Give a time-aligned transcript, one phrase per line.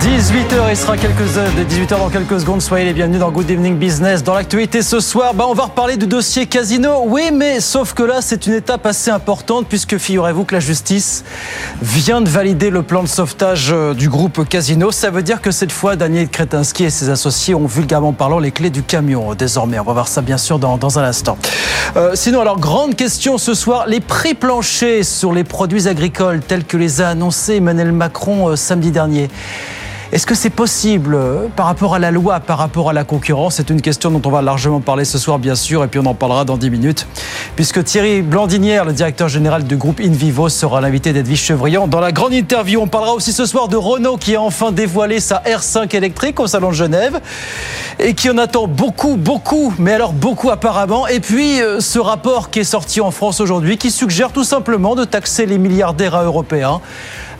[0.00, 2.60] 18h, il sera quelques heures, 18h dans quelques secondes.
[2.60, 4.24] Soyez les bienvenus dans Good Evening Business.
[4.24, 7.02] Dans l'actualité ce soir, bah, on va reparler du dossier Casino.
[7.06, 11.24] Oui, mais sauf que là, c'est une étape assez importante puisque figurez-vous que la justice
[11.80, 14.90] vient de valider le plan de sauvetage euh, du groupe Casino.
[14.90, 18.50] Ça veut dire que cette fois, Daniel Kretinsky et ses associés ont vulgairement parlant les
[18.50, 19.78] clés du camion euh, désormais.
[19.78, 21.38] On va voir ça bien sûr dans, dans un instant.
[21.96, 26.64] Euh, sinon, alors, grande question ce soir, les prix planchers sur les produits agricoles tels
[26.64, 29.28] que les a annoncés Emmanuel Macron samedi dernier.
[30.14, 33.56] Est-ce que c'est possible euh, par rapport à la loi, par rapport à la concurrence?
[33.56, 36.06] C'est une question dont on va largement parler ce soir, bien sûr, et puis on
[36.06, 37.08] en parlera dans 10 minutes,
[37.56, 41.88] puisque Thierry Blandinière, le directeur général du groupe Invivo, sera l'invité d'Edwige Chevrillon.
[41.88, 45.18] Dans la grande interview, on parlera aussi ce soir de Renault qui a enfin dévoilé
[45.18, 47.20] sa R5 électrique au Salon de Genève
[47.98, 51.08] et qui en attend beaucoup, beaucoup, mais alors beaucoup apparemment.
[51.08, 54.94] Et puis euh, ce rapport qui est sorti en France aujourd'hui qui suggère tout simplement
[54.94, 56.80] de taxer les milliardaires européens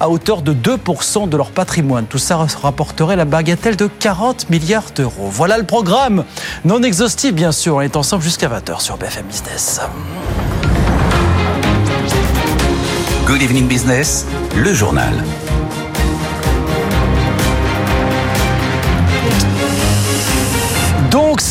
[0.04, 2.04] à hauteur de 2% de leur patrimoine.
[2.04, 5.30] Tout ça rapporterait la bagatelle de 40 milliards d'euros.
[5.30, 6.24] Voilà le programme.
[6.66, 7.76] Non exhaustif, bien sûr.
[7.76, 9.80] On est ensemble jusqu'à 20h sur BFM Business.
[13.26, 15.24] Good Evening Business, le journal.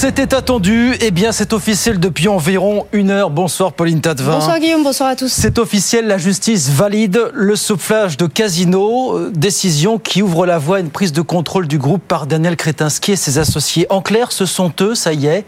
[0.05, 3.29] C'était attendu, et bien c'est officiel depuis environ une heure.
[3.29, 4.33] Bonsoir Pauline Tadevin.
[4.33, 5.31] Bonsoir Guillaume, bonsoir à tous.
[5.31, 10.75] C'est officiel, la justice valide le soufflage de Casino, euh, décision qui ouvre la voie
[10.75, 13.87] à une prise de contrôle du groupe par Daniel Kretinsky et ses associés.
[13.89, 15.45] En clair, ce sont eux, ça y est,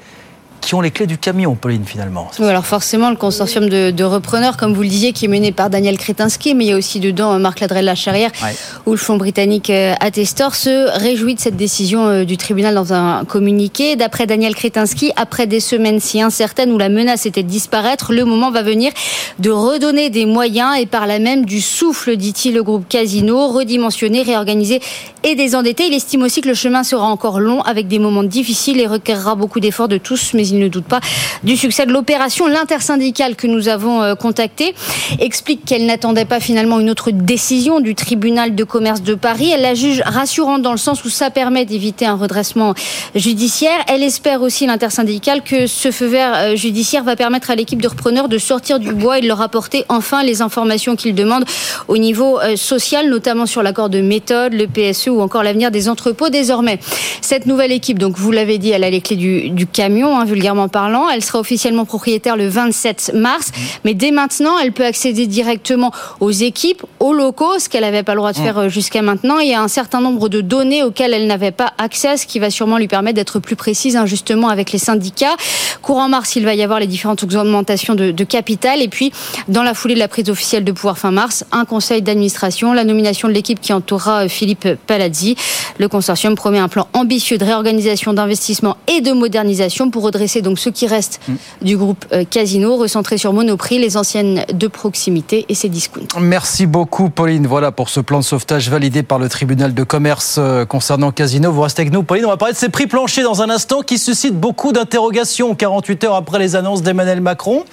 [0.65, 2.29] qui ont les clés du camion, Pauline, finalement.
[2.39, 5.51] Oui, alors forcément, le consortium de, de, repreneurs, comme vous le disiez, qui est mené
[5.51, 8.55] par Daniel Kretinsky, mais il y a aussi dedans Marc Ladrel Lacharrière Ouais.
[8.85, 12.93] ou le fonds britannique euh, Attestor, se réjouit de cette décision euh, du tribunal dans
[12.93, 13.95] un communiqué.
[13.95, 18.25] D'après Daniel Kretinsky, après des semaines si incertaines où la menace était de disparaître, le
[18.25, 18.91] moment va venir
[19.39, 24.23] de redonner des moyens et par là même du souffle, dit-il, le groupe Casino, redimensionner,
[24.23, 24.81] réorganiser
[25.23, 25.85] et désendetter.
[25.87, 29.35] Il estime aussi que le chemin sera encore long avec des moments difficiles et requerra
[29.35, 30.99] beaucoup d'efforts de tous, mais il ne doute pas
[31.43, 32.47] du succès de l'opération.
[32.47, 34.73] L'intersyndicale que nous avons euh, contactée
[35.19, 39.51] explique qu'elle n'attendait pas finalement une autre décision du tribunal de commerce de Paris.
[39.53, 42.73] Elle la juge rassurante dans le sens où ça permet d'éviter un redressement
[43.15, 43.79] judiciaire.
[43.87, 47.87] Elle espère aussi l'intersyndicale que ce feu vert euh, judiciaire va permettre à l'équipe de
[47.87, 51.45] repreneurs de sortir du bois et de leur apporter enfin les informations qu'ils demandent
[51.87, 55.89] au niveau euh, social, notamment sur l'accord de méthode, le PSE ou encore l'avenir des
[55.89, 56.29] entrepôts.
[56.29, 56.79] Désormais,
[57.21, 60.25] cette nouvelle équipe, donc vous l'avez dit, elle a les clés du, camion, hein,
[60.71, 61.09] parlant.
[61.09, 63.51] Elle sera officiellement propriétaire le 27 mars,
[63.83, 68.13] mais dès maintenant, elle peut accéder directement aux équipes, aux locaux, ce qu'elle n'avait pas
[68.13, 69.39] le droit de faire euh, jusqu'à maintenant.
[69.39, 72.39] Il y a un certain nombre de données auxquelles elle n'avait pas accès, ce qui
[72.39, 75.35] va sûrement lui permettre d'être plus précise, hein, justement, avec les syndicats.
[75.81, 79.11] Courant mars, il va y avoir les différentes augmentations de, de capital, et puis
[79.47, 82.83] dans la foulée de la prise officielle de pouvoir fin mars, un conseil d'administration, la
[82.83, 85.35] nomination de l'équipe qui entourera euh, Philippe Palazzi.
[85.77, 90.59] Le consortium promet un plan ambitieux de réorganisation, d'investissement et de modernisation pour redresser donc
[90.59, 91.19] ce qui reste
[91.61, 96.01] du groupe euh, Casino, recentré sur Monoprix, les anciennes de proximité et ses discounts.
[96.19, 97.47] Merci beaucoup, Pauline.
[97.47, 101.51] Voilà pour ce plan de sauvetage validé par le tribunal de commerce euh, concernant Casino.
[101.51, 102.25] Vous restez avec nous, Pauline.
[102.25, 106.03] On va parler de ces prix planchers dans un instant qui suscitent beaucoup d'interrogations 48
[106.05, 107.63] heures après les annonces d'Emmanuel Macron.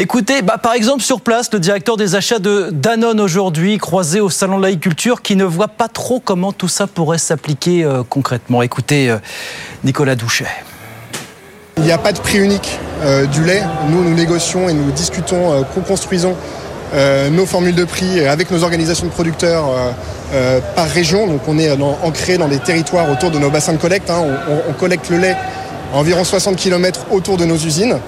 [0.00, 4.30] Écoutez, bah, par exemple, sur place, le directeur des achats de Danone aujourd'hui, croisé au
[4.30, 8.62] Salon de l'agriculture, qui ne voit pas trop comment tout ça pourrait s'appliquer euh, concrètement.
[8.62, 9.18] Écoutez, euh,
[9.82, 10.46] Nicolas Douchet.
[11.78, 13.62] Il n'y a pas de prix unique euh, du lait.
[13.88, 16.34] Nous, nous négocions et nous discutons, euh, co-construisons
[16.92, 19.64] euh, nos formules de prix avec nos organisations de producteurs
[20.74, 21.26] par région.
[21.26, 21.70] Donc on est
[22.02, 24.10] ancré dans des territoires autour de nos bassins de collecte.
[24.10, 24.22] hein.
[24.68, 25.36] On, collecte le lait
[25.92, 27.98] environ 60 km autour de nos usines.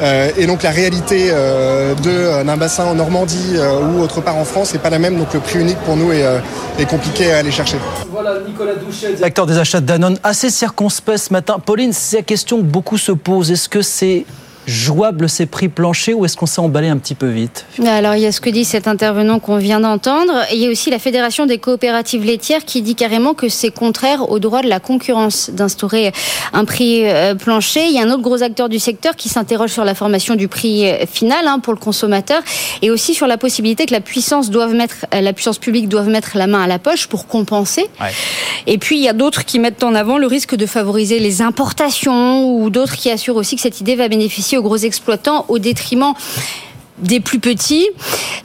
[0.00, 4.20] Euh, et donc la réalité euh, de, euh, d'un bassin en Normandie euh, ou autre
[4.20, 5.16] part en France n'est pas la même.
[5.18, 6.38] Donc le prix unique pour nous est, euh,
[6.78, 7.76] est compliqué à aller chercher.
[8.10, 11.58] Voilà, Nicolas Douchet, directeur des achats de Danone, assez circonspect ce matin.
[11.64, 13.50] Pauline, c'est la question que beaucoup se posent.
[13.50, 14.24] Est-ce que c'est
[14.66, 18.22] jouable ces prix planchers ou est-ce qu'on s'est emballé un petit peu vite Alors, il
[18.22, 20.32] y a ce que dit cet intervenant qu'on vient d'entendre.
[20.52, 24.30] Il y a aussi la Fédération des coopératives laitières qui dit carrément que c'est contraire
[24.30, 26.12] au droit de la concurrence d'instaurer
[26.52, 27.86] un prix euh, plancher.
[27.86, 30.48] Il y a un autre gros acteur du secteur qui s'interroge sur la formation du
[30.48, 32.42] prix euh, final hein, pour le consommateur
[32.82, 36.08] et aussi sur la possibilité que la puissance doive mettre, euh, la puissance publique doive
[36.08, 37.86] mettre la main à la poche pour compenser.
[38.00, 38.12] Ouais.
[38.66, 41.42] Et puis, il y a d'autres qui mettent en avant le risque de favoriser les
[41.42, 45.58] importations ou d'autres qui assurent aussi que cette idée va bénéficier aux gros exploitants au
[45.58, 46.14] détriment
[46.98, 47.88] des plus petits.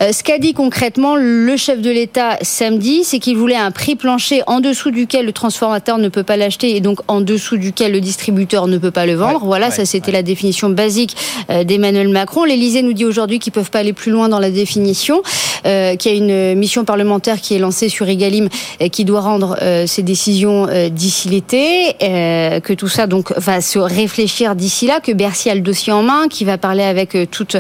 [0.02, 3.96] Euh, ce qu'a dit concrètement le chef de l'État samedi, c'est qu'il voulait un prix
[3.96, 7.92] plancher en dessous duquel le transformateur ne peut pas l'acheter et donc en dessous duquel
[7.92, 9.46] le distributeur ne peut pas le vendre.
[9.46, 11.16] voilà, ça c'était la définition basique
[11.50, 12.44] euh, d'Emmanuel Macron.
[12.44, 15.22] L'Élysée nous dit aujourd'hui qu'ils peuvent pas aller plus loin dans la définition,
[15.66, 18.50] euh, qu'il y a une mission parlementaire qui est lancée sur Egalim
[18.80, 23.80] et qui doit rendre euh, ses décisions d'ici l'été, que tout ça donc va se
[23.80, 27.58] réfléchir d'ici là, que Bercy a le dossier en main, qui va parler avec toutes,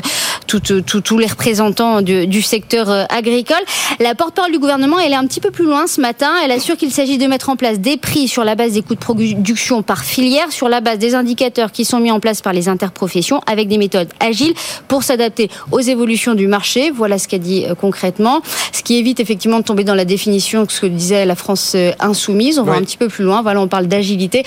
[0.47, 3.57] toutes, tous les représentants du, du secteur euh, agricole.
[3.99, 6.31] La porte-parole du gouvernement, elle est un petit peu plus loin ce matin.
[6.43, 8.95] Elle assure qu'il s'agit de mettre en place des prix sur la base des coûts
[8.95, 12.53] de production par filière, sur la base des indicateurs qui sont mis en place par
[12.53, 14.53] les interprofessions, avec des méthodes agiles
[14.87, 16.91] pour s'adapter aux évolutions du marché.
[16.91, 18.41] Voilà ce qu'a dit euh, concrètement.
[18.71, 21.91] Ce qui évite effectivement de tomber dans la définition ce que disait la France euh,
[21.99, 22.59] insoumise.
[22.59, 23.41] On va un petit peu plus loin.
[23.41, 24.43] Voilà, on parle d'agilité.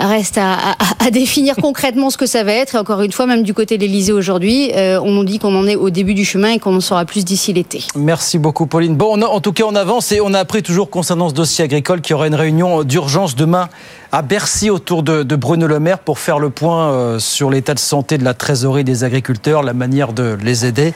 [0.00, 2.74] Reste à, définir concrètement ce que ça va être.
[2.74, 5.54] Et encore une fois, même du côté de l'Elysée aujourd'hui, euh, on nous dit qu'on
[5.54, 7.84] en est au début du chemin et qu'on en saura plus d'ici l'été.
[7.94, 8.96] Merci beaucoup, Pauline.
[8.96, 12.00] Bon, en tout cas, on avance et on a appris toujours concernant ce dossier agricole
[12.00, 13.68] qu'il y aura une réunion d'urgence demain
[14.12, 17.78] à Bercy autour de, Bruno Le Maire pour faire le point euh, sur l'état de
[17.78, 20.94] santé de la trésorerie des agriculteurs, la manière de les aider.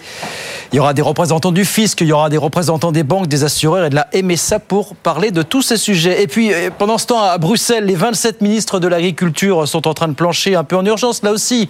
[0.73, 3.45] Il y aura des représentants du fisc, il y aura des représentants des banques, des
[3.45, 6.23] assureurs et de la MSA pour parler de tous ces sujets.
[6.23, 9.95] Et puis, euh, pendant ce temps, à Bruxelles, les 27 ministres de l'agriculture sont en
[9.95, 11.69] train de plancher un peu en urgence, là aussi,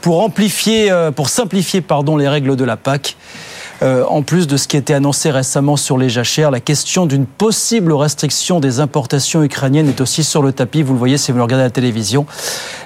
[0.00, 3.16] pour amplifier, euh, pour simplifier, pardon, les règles de la PAC.
[3.82, 7.04] Euh, en plus de ce qui a été annoncé récemment sur les jachères, la question
[7.04, 10.82] d'une possible restriction des importations ukrainiennes est aussi sur le tapis.
[10.82, 12.26] Vous le voyez si vous regardez à la télévision.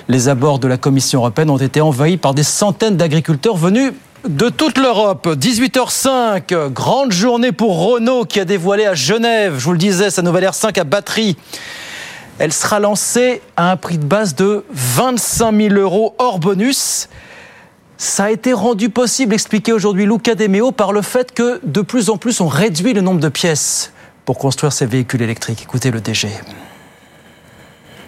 [0.09, 3.93] Les abords de la Commission européenne ont été envahis par des centaines d'agriculteurs venus
[4.29, 5.29] de toute l'Europe.
[5.29, 10.23] 18h05, grande journée pour Renault qui a dévoilé à Genève, je vous le disais, sa
[10.23, 11.37] nouvelle R5 à batterie.
[12.39, 17.09] Elle sera lancée à un prix de base de 25 000 euros hors bonus.
[18.03, 22.09] Ça a été rendu possible, expliqué aujourd'hui Luca Demeo, par le fait que de plus
[22.09, 23.93] en plus on réduit le nombre de pièces
[24.25, 25.61] pour construire ces véhicules électriques.
[25.65, 26.31] Écoutez le DG.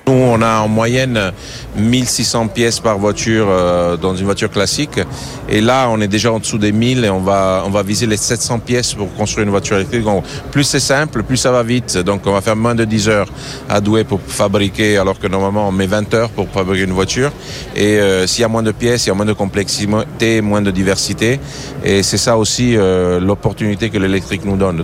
[0.08, 1.32] Nous, on a en moyenne
[1.76, 5.00] 1600 pièces par voiture euh, dans une voiture classique.
[5.49, 8.06] Et là, on est déjà en dessous des 1000 et on va, on va viser
[8.06, 10.02] les 700 pièces pour construire une voiture électrique.
[10.02, 11.99] Donc, plus c'est simple, plus ça va vite.
[11.99, 13.28] Donc, on va faire moins de 10 heures
[13.69, 17.31] à douer pour fabriquer, alors que normalement, on met 20 heures pour fabriquer une voiture.
[17.76, 20.62] Et euh, s'il y a moins de pièces, il y a moins de complexité, moins
[20.62, 21.38] de diversité.
[21.84, 24.82] Et c'est ça aussi euh, l'opportunité que l'électrique nous donne.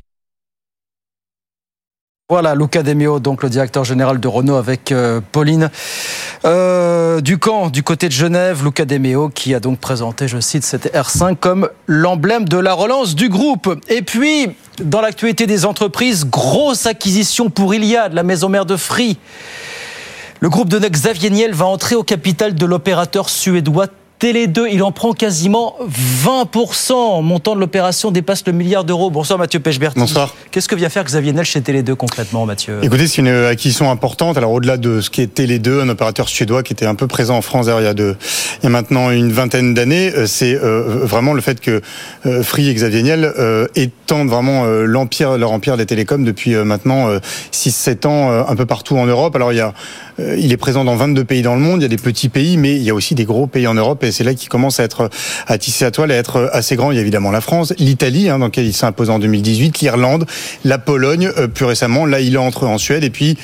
[2.31, 5.71] Voilà, Luca Demio, donc le directeur général de Renault avec euh, Pauline
[6.45, 8.63] euh, Ducamp du côté de Genève.
[8.63, 13.15] Luca Demio qui a donc présenté, je cite, cette R5 comme l'emblème de la relance
[13.15, 13.75] du groupe.
[13.89, 14.49] Et puis,
[14.79, 19.17] dans l'actualité des entreprises, grosse acquisition pour Iliad, la maison mère de Free.
[20.41, 23.87] Le groupe de Xavier Niel va entrer au capital de l'opérateur suédois
[24.19, 25.77] Télé 2, il en prend quasiment
[26.25, 27.23] 20%.
[27.23, 29.11] Montant de l'opération dépasse le milliard d'euros.
[29.11, 29.97] Bonsoir Mathieu Pechberti.
[29.97, 30.35] Bonsoir.
[30.51, 32.81] Qu'est-ce que vient faire Xavier Nel chez Télé 2 concrètement, Mathieu?
[32.83, 34.37] Écoutez, c'est une acquisition importante.
[34.37, 37.07] Alors au-delà de ce qui est Télé 2, un opérateur suédois qui était un peu
[37.07, 38.17] présent en France il y a, il
[38.65, 41.81] y a maintenant une vingtaine d'années, euh, c'est euh, vraiment le fait que
[42.27, 43.33] euh, Free et Xavier Niel
[43.77, 47.09] étendent vraiment l'empire, leur empire des télécoms depuis maintenant
[47.53, 49.37] 6-7 ans un peu partout en Europe.
[49.37, 49.75] Alors il y a
[50.19, 52.57] il est présent dans 22 pays dans le monde, il y a des petits pays,
[52.57, 54.81] mais il y a aussi des gros pays en Europe et c'est là qu'il commence
[54.81, 55.11] à être
[55.47, 56.91] à tisser à toile, à être assez grand.
[56.91, 59.81] Il y a évidemment la France, l'Italie, hein, dans laquelle il s'est imposé en 2018,
[59.81, 60.27] l'Irlande,
[60.65, 62.07] la Pologne, euh, plus récemment.
[62.07, 63.37] Là, il entre en Suède et puis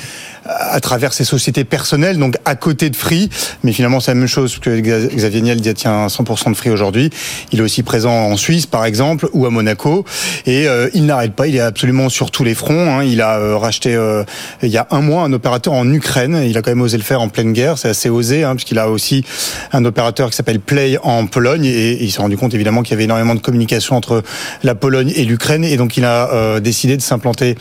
[0.47, 3.29] à travers ses sociétés personnelles, donc à côté de Free.
[3.63, 7.11] Mais finalement, c'est la même chose que Xavier Niel détient 100% de Free aujourd'hui.
[7.53, 10.05] Il est aussi présent en Suisse, par exemple, ou à Monaco.
[10.47, 12.99] Et euh, il n'arrête pas, il est absolument sur tous les fronts.
[12.99, 13.05] Hein.
[13.05, 14.25] Il a euh, racheté, euh,
[14.63, 16.43] il y a un mois, un opérateur en Ukraine.
[16.47, 17.79] Il a quand même osé le faire en pleine guerre.
[17.79, 19.25] C'est assez osé, hein, puisqu'il a aussi
[19.73, 21.65] un opérateur qui s'appelle Play en Pologne.
[21.65, 24.23] Et, il s'est rendu compte, évidemment, qu'il y avait énormément de communication entre
[24.63, 25.65] la Pologne et l'Ukraine.
[25.65, 27.57] Et donc, il a décidé de s'implanter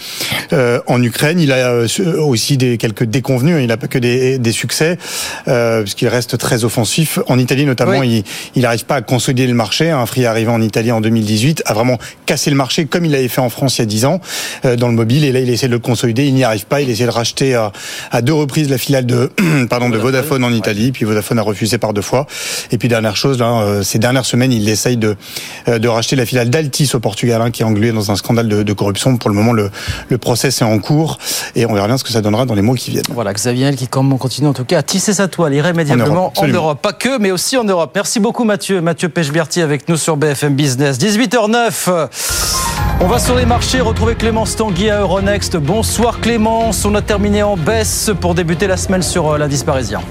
[0.52, 1.40] en Ukraine.
[1.40, 1.86] Il a
[2.18, 3.58] aussi des quelques déconvenus.
[3.62, 4.98] Il n'a pas que des, des succès,
[5.48, 7.20] euh, puisqu'il reste très offensif.
[7.28, 8.24] En Italie, notamment, il
[8.56, 9.90] n'arrive pas à consolider le marché.
[9.90, 13.28] Un Free arrivé en Italie en 2018 a vraiment cassé le marché comme il l'avait
[13.28, 14.22] fait en France il y a 10 ans
[14.66, 15.26] euh, dans le mobile.
[15.26, 16.26] Et là, il essaie de le consolider.
[16.26, 16.82] Il n'y arrive pas.
[16.82, 17.72] Il essaie de racheter à,
[18.12, 19.32] à deux reprises la filiale de
[19.70, 20.92] pardon de Vodafone en Italie.
[20.92, 22.28] Puis Vodafone a refusé par deux fois.
[22.72, 25.16] Et puis dernière chose, là, euh, ces dernières semaines, il essaye de
[25.68, 28.48] euh, de racheter la filiale d'Altis au Portugal, hein, qui est englué dans un scandale
[28.48, 29.18] de, de corruption.
[29.18, 29.70] Pour le moment, le,
[30.10, 31.18] le procès est en cours
[31.56, 33.04] et on verra bien ce que ça donnera dans les mois qui viennent.
[33.10, 36.94] Voilà, Xavier qui continue en tout cas à tisser sa toile irrémédiablement en Europe, Pas
[36.94, 37.92] que, mais aussi en Europe.
[37.96, 38.82] Merci beaucoup Mathieu.
[38.82, 40.98] Mathieu Pechberti avec nous sur BFM Business.
[40.98, 42.10] 18h09.
[43.02, 45.58] On va sur les marchés retrouver Clémence Tanguy à Euronext.
[45.58, 46.86] Bonsoir Clémence.
[46.86, 50.02] On a terminé en baisse pour débuter la semaine sur euh, l'indice parisien.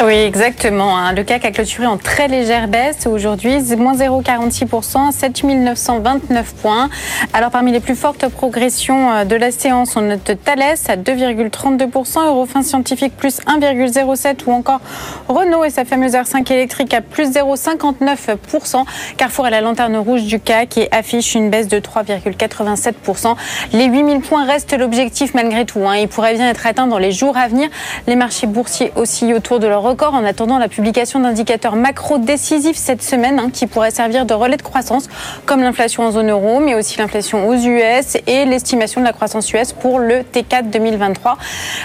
[0.00, 0.96] Oui, exactement.
[0.96, 1.12] Hein.
[1.12, 6.88] Le CAC a clôturé en très légère baisse aujourd'hui, moins 0,46%, 7929 points.
[7.32, 12.28] Alors parmi les plus fortes progressions euh, de la séance, on note Thales à 2,32%,
[12.28, 14.80] Eurofin Scientifique plus 1,07% ou encore
[15.26, 18.84] Renault et sa fameuse R5 électrique à plus 0,59%.
[19.16, 23.34] Carrefour est la lanterne rouge du CAC et affiche une baisse de 3,87%.
[23.72, 25.80] Les 8000 points restent l'objectif malgré tout.
[25.88, 25.96] Hein.
[25.96, 27.68] Il pourrait bien être atteint dans les jours à venir.
[28.06, 32.76] Les marchés boursiers oscillent autour de leur record en attendant la publication d'indicateurs macro décisifs
[32.76, 35.08] cette semaine hein, qui pourraient servir de relais de croissance
[35.46, 39.50] comme l'inflation en zone euro mais aussi l'inflation aux US et l'estimation de la croissance
[39.54, 41.38] US pour le T4 2023.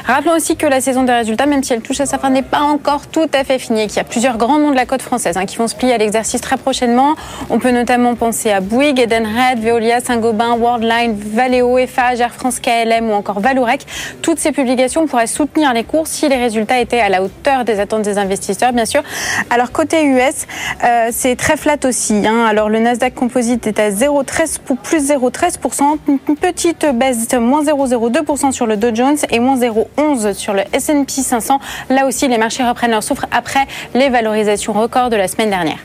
[0.06, 2.42] Rappelons aussi que la saison des résultats, même si elle touche à sa fin, n'est
[2.42, 4.86] pas encore tout à fait finie et qu'il y a plusieurs grands noms de la
[4.86, 7.16] côte française hein, qui vont se plier à l'exercice très prochainement.
[7.50, 13.10] On peut notamment penser à Bouygues, Edenred, Veolia, Saint-Gobain, Worldline, Valeo, Eiffage, Air France KLM
[13.10, 13.86] ou encore Valorec.
[14.22, 17.80] Toutes ces publications pourraient soutenir les cours si les résultats étaient à la hauteur des
[17.80, 19.04] attentes des investisseurs, bien sûr.
[19.50, 20.46] Alors côté US,
[20.84, 22.26] euh, c'est très flat aussi.
[22.26, 22.46] Hein.
[22.46, 28.52] Alors le Nasdaq Composite est à 0,13 pour plus 0,13%, une petite baisse, moins 0,02%
[28.52, 31.60] sur le Dow Jones et moins 0,11% sur le S&P 500.
[31.90, 35.80] Là aussi, les marchés reprennent leur souffle après les valorisations records de la semaine dernière.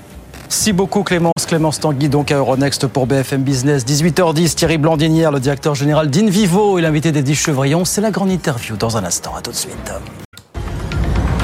[0.49, 1.33] Merci beaucoup Clémence.
[1.47, 3.85] Clémence Tanguy donc à Euronext pour BFM Business.
[3.85, 7.85] 18h10, Thierry Blandinière, le directeur général d'Invivo et l'invité d'Eddie Chevrillon.
[7.85, 9.35] C'est la grande interview dans un instant.
[9.37, 9.93] À tout de suite.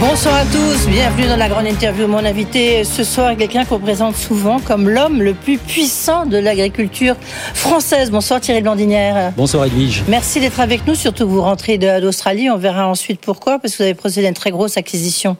[0.00, 2.06] Bonsoir à tous, bienvenue dans la grande interview.
[2.06, 6.38] Mon invité ce soir est quelqu'un qu'on présente souvent comme l'homme le plus puissant de
[6.38, 7.16] l'agriculture
[7.52, 8.10] française.
[8.10, 9.34] Bonsoir Thierry Blandinière.
[9.36, 10.02] Bonsoir Edwige.
[10.08, 12.48] Merci d'être avec nous, surtout que vous rentrez d'Australie.
[12.48, 15.36] On verra ensuite pourquoi, parce que vous avez procédé à une très grosse acquisition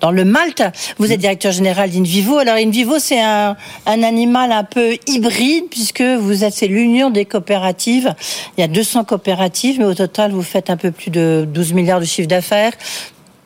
[0.00, 0.62] dans le Malte.
[0.98, 2.38] Vous êtes directeur général d'Invivo.
[2.38, 7.24] Alors Invivo, c'est un, un animal un peu hybride, puisque vous êtes, c'est l'union des
[7.24, 8.14] coopératives.
[8.56, 11.72] Il y a 200 coopératives, mais au total, vous faites un peu plus de 12
[11.72, 12.72] milliards de chiffre d'affaires.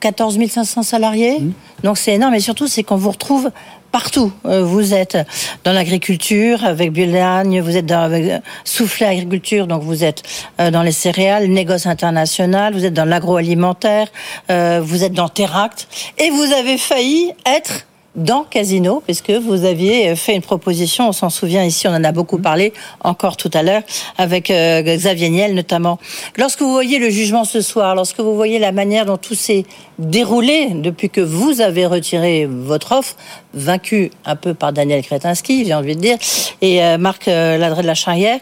[0.00, 1.40] 14 500 salariés.
[1.40, 1.52] Mmh.
[1.84, 2.34] Donc c'est énorme.
[2.34, 3.50] Et surtout, c'est qu'on vous retrouve
[3.90, 4.32] partout.
[4.46, 5.18] Euh, vous êtes
[5.64, 10.22] dans l'agriculture avec Bulagne, vous êtes dans avec Soufflé Agriculture, donc vous êtes
[10.60, 14.08] euh, dans les céréales, négoce international, vous êtes dans l'agroalimentaire,
[14.50, 15.88] euh, vous êtes dans Teract,
[16.18, 21.30] et vous avez failli être dans Casino, puisque vous aviez fait une proposition, on s'en
[21.30, 22.72] souvient ici, on en a beaucoup parlé
[23.04, 23.82] encore tout à l'heure,
[24.18, 25.98] avec euh, Xavier Niel notamment.
[26.36, 29.64] Lorsque vous voyez le jugement ce soir, lorsque vous voyez la manière dont tout s'est
[29.98, 33.16] déroulé depuis que vous avez retiré votre offre,
[33.54, 36.18] vaincu un peu par Daniel Kretinsky, j'ai envie de dire,
[36.62, 38.40] et euh, Marc euh, Ladré de la Charrière,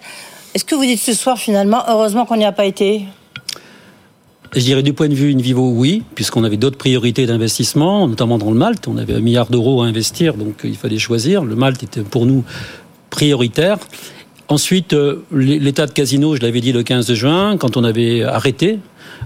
[0.54, 3.02] est-ce que vous dites ce soir finalement, heureusement qu'on n'y a pas été?
[4.54, 8.50] Je dirais du point de vue Invivo, oui, puisqu'on avait d'autres priorités d'investissement, notamment dans
[8.50, 8.88] le Malte.
[8.88, 11.44] On avait un milliard d'euros à investir, donc il fallait choisir.
[11.44, 12.44] Le Malte était pour nous
[13.10, 13.78] prioritaire.
[14.48, 18.78] Ensuite, euh, l'état de casino, je l'avais dit le 15 juin, quand on avait arrêté,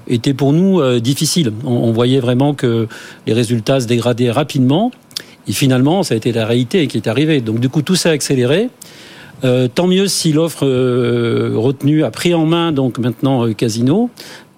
[0.08, 1.52] était pour nous euh, difficile.
[1.64, 2.88] On, voyait vraiment que
[3.28, 4.90] les résultats se dégradaient rapidement.
[5.46, 7.40] Et finalement, ça a été la réalité qui est arrivée.
[7.40, 8.68] Donc du coup, tout s'est accéléré.
[9.44, 14.08] Euh, tant mieux si l'offre retenue a pris en main donc maintenant Casino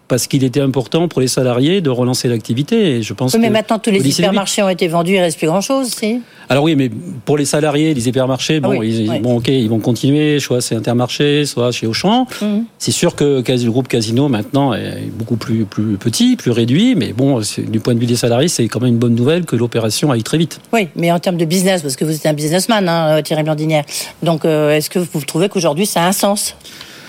[0.09, 2.97] parce qu'il était important pour les salariés de relancer l'activité.
[2.97, 3.37] Et je pense.
[3.37, 6.21] mais maintenant tous les hypermarchés ont été vendus, il reste plus grand chose, si?
[6.49, 6.91] Alors oui, mais
[7.25, 10.75] pour les salariés, les hypermarchés, bon, ah ils, bon, ok, ils vont continuer, soit c'est
[10.75, 12.27] Intermarché, soit chez Auchan.
[12.43, 12.65] Mhm.
[12.79, 17.13] C'est sûr que le groupe Casino maintenant est beaucoup plus plus petit, plus réduit, mais
[17.13, 20.11] bon, du point de vue des salariés, c'est quand même une bonne nouvelle que l'opération
[20.11, 20.61] aille très vite.
[20.73, 23.85] Oui, mais en termes de business, parce que vous êtes un businessman, hein, Thierry Blandinière.
[24.23, 26.57] Donc, euh, est-ce que vous trouvez qu'aujourd'hui ça a un sens,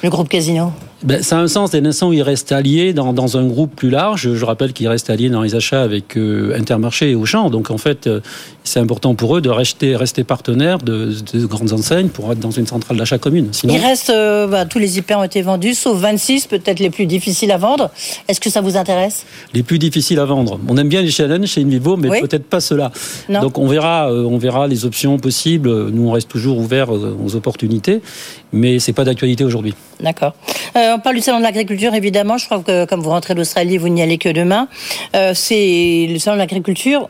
[0.03, 0.71] le groupe Casino?
[1.03, 3.75] Ben, ça a un sens dès l'instant où il reste allié dans, dans, un groupe
[3.75, 4.33] plus large.
[4.33, 7.49] Je rappelle qu'il reste allié dans les achats avec euh, Intermarché et Auchan.
[7.49, 8.21] Donc en fait, euh,
[8.63, 12.51] c'est important pour eux de rester, rester partenaires de, de, grandes enseignes pour être dans
[12.51, 13.49] une centrale d'achat commune.
[13.51, 13.73] Sinon...
[13.73, 17.07] Il reste, euh, bah, tous les hyper ont été vendus, sauf 26, peut-être les plus
[17.07, 17.91] difficiles à vendre.
[18.29, 19.25] Est-ce que ça vous intéresse?
[19.53, 20.59] Les plus difficiles à vendre.
[20.67, 22.91] On aime bien les challenges chez Invivo, mais peut-être pas cela.
[23.29, 25.89] Donc on verra, on verra les options possibles.
[25.89, 28.01] Nous, on reste toujours ouverts aux opportunités,
[28.53, 29.73] mais c'est pas d'actualité aujourd'hui.
[29.99, 30.33] D'accord.
[30.75, 32.37] on parle du salon de l'agriculture, évidemment.
[32.37, 34.67] Je crois que comme vous rentrez d'Australie, vous n'y allez que demain.
[35.15, 37.09] Euh, c'est le salon de l'agriculture.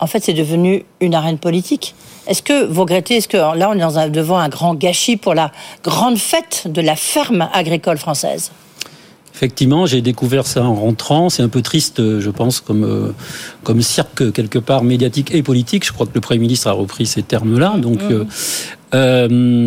[0.00, 1.94] En fait, c'est devenu une arène politique.
[2.26, 5.16] Est-ce que vous regrettez, est-ce que là, on est dans un, devant un grand gâchis
[5.16, 8.50] pour la grande fête de la ferme agricole française?
[9.34, 11.28] Effectivement, j'ai découvert ça en rentrant.
[11.28, 13.12] C'est un peu triste, je pense, comme, euh,
[13.64, 15.84] comme cirque quelque part médiatique et politique.
[15.84, 17.74] Je crois que le Premier ministre a repris ces termes-là.
[17.78, 18.12] Donc, mmh.
[18.12, 18.24] Euh,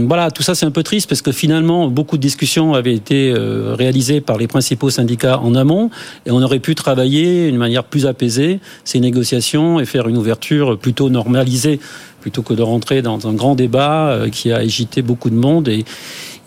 [0.08, 3.32] voilà, tout ça c'est un peu triste parce que finalement beaucoup de discussions avaient été
[3.32, 5.90] euh, réalisées par les principaux syndicats en amont
[6.26, 10.78] et on aurait pu travailler d'une manière plus apaisée ces négociations et faire une ouverture
[10.78, 11.80] plutôt normalisée
[12.22, 15.68] plutôt que de rentrer dans un grand débat euh, qui a agité beaucoup de monde
[15.68, 15.86] et,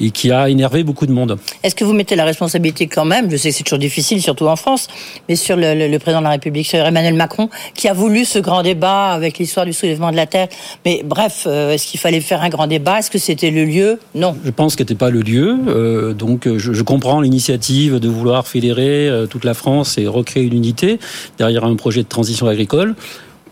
[0.01, 1.39] et qui a énervé beaucoup de monde.
[1.63, 4.47] Est-ce que vous mettez la responsabilité quand même, je sais que c'est toujours difficile, surtout
[4.47, 4.89] en France,
[5.29, 8.25] mais sur le, le, le, président de la République, sur Emmanuel Macron, qui a voulu
[8.25, 10.49] ce grand débat avec l'histoire du soulèvement de la Terre.
[10.85, 12.99] Mais bref, euh, est-ce qu'il fallait faire un grand débat?
[12.99, 13.99] Est-ce que c'était le lieu?
[14.15, 14.37] Non.
[14.45, 15.57] Je pense que n'était pas le lieu.
[15.69, 20.45] Euh, donc je, je comprends l'initiative de vouloir fédérer euh, toute la France et recréer
[20.45, 20.99] une unité
[21.39, 22.95] derrière un projet de transition agricole.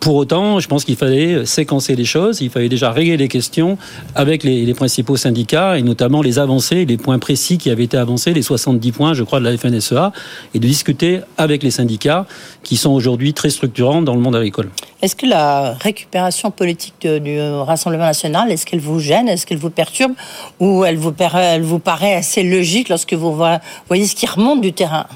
[0.00, 3.78] Pour autant, je pense qu'il fallait séquencer les choses, il fallait déjà régler les questions
[4.14, 8.32] avec les, principaux syndicats et notamment les avancées, les points précis qui avaient été avancés,
[8.32, 10.12] les 70 points, je crois, de la FNSEA,
[10.54, 12.26] et de discuter avec les syndicats
[12.62, 14.70] qui sont aujourd'hui très structurants dans le monde agricole.
[15.02, 19.70] Est-ce que la récupération politique du Rassemblement national, est-ce qu'elle vous gêne, est-ce qu'elle vous
[19.70, 20.12] perturbe,
[20.60, 23.36] ou elle vous paraît assez logique lorsque vous
[23.88, 25.06] voyez ce qui remonte du terrain?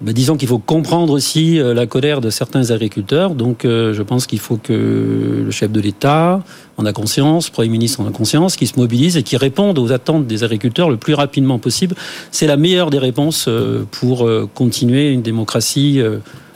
[0.00, 3.34] Ben, disons qu'il faut comprendre aussi euh, la colère de certains agriculteurs.
[3.34, 6.42] Donc, euh, je pense qu'il faut que le chef de l'État
[6.80, 9.92] en a conscience, Premier ministre en a conscience, qui se mobilise et qui répondent aux
[9.92, 11.94] attentes des agriculteurs le plus rapidement possible.
[12.30, 16.00] C'est la meilleure des réponses euh, pour continuer une démocratie,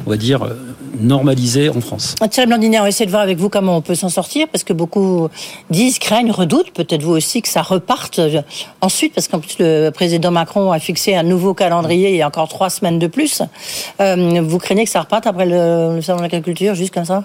[0.07, 0.47] on va dire,
[1.01, 2.15] normalisée en France.
[2.31, 4.65] Thierry Blandinet, on va essayer de voir avec vous comment on peut s'en sortir, parce
[4.65, 5.29] que beaucoup
[5.71, 8.21] disent, craignent, redoutent, peut-être vous aussi, que ça reparte
[8.81, 12.27] ensuite, parce qu'en plus le président Macron a fixé un nouveau calendrier il y a
[12.27, 13.43] encore trois semaines de plus.
[14.01, 17.25] Euh, vous craignez que ça reparte après le, le salon de l'agriculture, juste comme ça?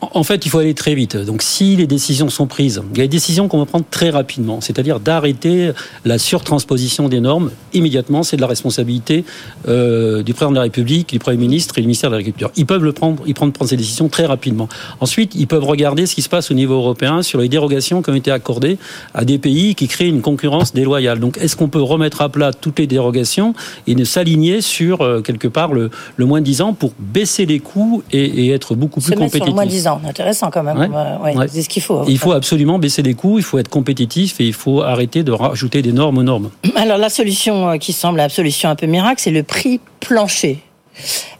[0.00, 1.16] En fait, il faut aller très vite.
[1.16, 4.10] Donc, si les décisions sont prises, il y a des décisions qu'on va prendre très
[4.10, 5.70] rapidement, c'est-à-dire d'arrêter
[6.04, 8.22] la surtransposition des normes immédiatement.
[8.22, 9.24] C'est de la responsabilité
[9.68, 12.50] euh, du président de la République, du Premier ministre et du ministère de l'Agriculture.
[12.56, 14.68] Ils peuvent le prendre, ils prendre ces décisions très rapidement.
[15.00, 18.10] Ensuite, ils peuvent regarder ce qui se passe au niveau européen sur les dérogations qui
[18.10, 18.78] ont été accordées
[19.14, 21.20] à des pays qui créent une concurrence déloyale.
[21.20, 23.54] Donc, est-ce qu'on peut remettre à plat toutes les dérogations
[23.86, 27.46] et ne s'aligner sur euh, quelque part le, le moins de 10 ans pour baisser
[27.46, 29.85] les coûts et, et être beaucoup plus compétitif?
[29.86, 30.00] Ans.
[30.06, 30.78] Intéressant quand même.
[30.78, 31.34] Ouais.
[31.34, 32.04] Ouais, C'est ce qu'il faut.
[32.06, 35.32] Il faut absolument baisser les coûts, il faut être compétitif et il faut arrêter de
[35.32, 36.50] rajouter des normes aux normes.
[36.76, 40.60] Alors la solution euh, qui semble la solution un peu miracle, c'est le prix plancher.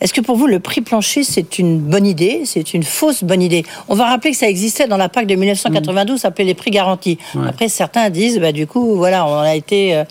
[0.00, 2.42] Est-ce que pour vous, le prix plancher, c'est une bonne idée?
[2.44, 3.64] C'est une fausse bonne idée?
[3.88, 6.70] On va rappeler que ça existait dans la PAC de 1992, ça s'appelait les prix
[6.70, 7.18] garantis.
[7.35, 7.48] Ouais.
[7.48, 9.94] Après, certains disent, bah, du coup, voilà, on a été...
[9.94, 10.04] Euh,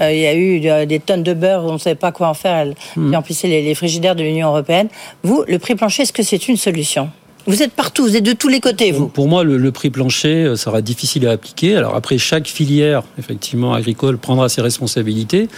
[0.00, 2.28] euh, il y a eu euh, des tonnes de beurre, on ne savait pas quoi
[2.28, 3.22] en faire, qui mm.
[3.44, 4.88] les, les frigidaires de l'Union européenne.
[5.22, 7.10] Vous, le prix plancher, est-ce que c'est une solution?
[7.46, 9.08] Vous êtes partout, vous êtes de tous les côtés, vous.
[9.08, 11.76] Pour moi, le, le prix plancher sera difficile à appliquer.
[11.76, 15.48] Alors après, chaque filière, effectivement, agricole prendra ses responsabilités.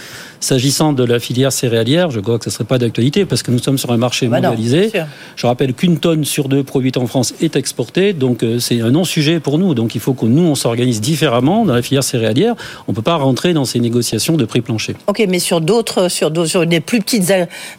[0.43, 3.51] S'agissant de la filière céréalière, je crois que ce ne serait pas d'actualité parce que
[3.51, 4.91] nous sommes sur un marché bah mondialisé.
[4.93, 5.05] Non,
[5.37, 8.91] je rappelle qu'une tonne sur deux produite en France est exportée, donc euh, c'est un
[8.91, 9.73] non-sujet pour nous.
[9.73, 12.55] Donc il faut que nous, on s'organise différemment dans la filière céréalière.
[12.89, 14.97] On ne peut pas rentrer dans ces négociations de prix plancher.
[15.07, 17.33] Ok, mais sur d'autres, sur, sur des plus petites,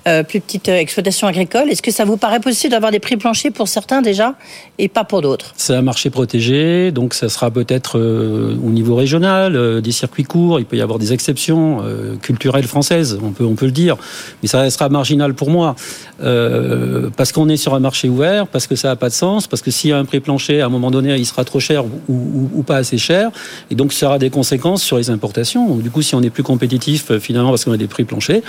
[0.09, 3.53] euh, plus petites exploitations agricoles, est-ce que ça vous paraît possible d'avoir des prix planchers
[3.53, 4.37] pour certains déjà
[4.79, 5.53] et pas pour d'autres?
[5.59, 10.25] C'est un marché protégé, donc ça sera peut-être euh, au niveau régional, euh, des circuits
[10.25, 12.15] courts, il peut y avoir des exceptions euh,
[12.63, 13.97] française, on peut, on peut le dire,
[14.43, 15.75] mais ça restera marginal pour moi,
[16.23, 19.47] euh, parce qu'on est sur un marché ouvert, parce que ça n'a pas de sens,
[19.47, 21.61] parce que s'il y a un prix plancher, à un moment donné, il sera trop
[21.61, 23.31] cher ou, pas assez cher,
[23.71, 25.77] et donc ça aura des conséquences sur les importations.
[25.77, 28.43] Du coup, si on est plus compétitif, finalement, parce qu'on a des prix planchers,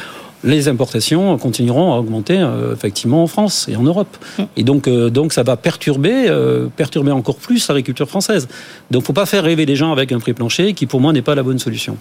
[0.46, 4.16] les importations continueront à augmenter euh, effectivement en France et en Europe.
[4.56, 8.48] Et donc, euh, donc ça va perturber, euh, perturber encore plus l'agriculture française.
[8.92, 11.24] Donc, faut pas faire rêver les gens avec un prix plancher qui, pour moi, n'est
[11.24, 11.98] pas la bonne solution.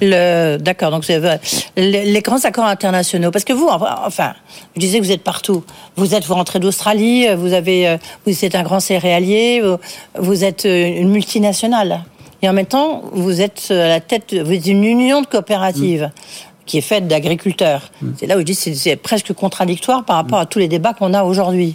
[0.00, 0.90] D'accord.
[0.90, 4.34] Donc, les, les, grands accords internationaux, parce que vous, enfin,
[4.74, 5.64] je disais que vous êtes partout.
[5.96, 9.76] Vous êtes, vous rentrez d'Australie, vous avez, vous êtes un grand céréalier, vous,
[10.18, 12.04] vous êtes une multinationale.
[12.42, 16.10] Et en même temps, vous êtes à la tête, vous êtes une union de coopératives.
[16.12, 17.90] Mmh qui est faite d'agriculteurs.
[18.02, 18.06] Mmh.
[18.18, 20.92] C'est là où je dis que c'est presque contradictoire par rapport à tous les débats
[20.92, 21.74] qu'on a aujourd'hui.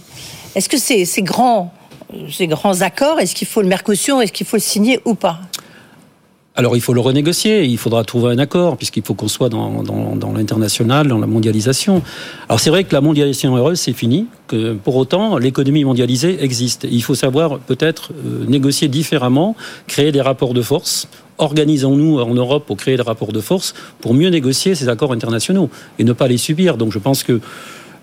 [0.54, 1.72] Est-ce que ces, ces, grands,
[2.30, 5.40] ces grands accords, est-ce qu'il faut le Mercosur, est-ce qu'il faut le signer ou pas?
[6.54, 9.82] Alors il faut le renégocier, il faudra trouver un accord, puisqu'il faut qu'on soit dans,
[9.82, 12.02] dans, dans l'international, dans la mondialisation.
[12.46, 16.86] Alors c'est vrai que la mondialisation heureuse, c'est fini, que pour autant l'économie mondialisée existe.
[16.90, 21.08] Il faut savoir peut-être euh, négocier différemment, créer des rapports de force
[21.42, 25.68] organisons-nous en Europe pour créer des rapports de force pour mieux négocier ces accords internationaux
[25.98, 26.76] et ne pas les subir.
[26.76, 27.40] Donc je pense que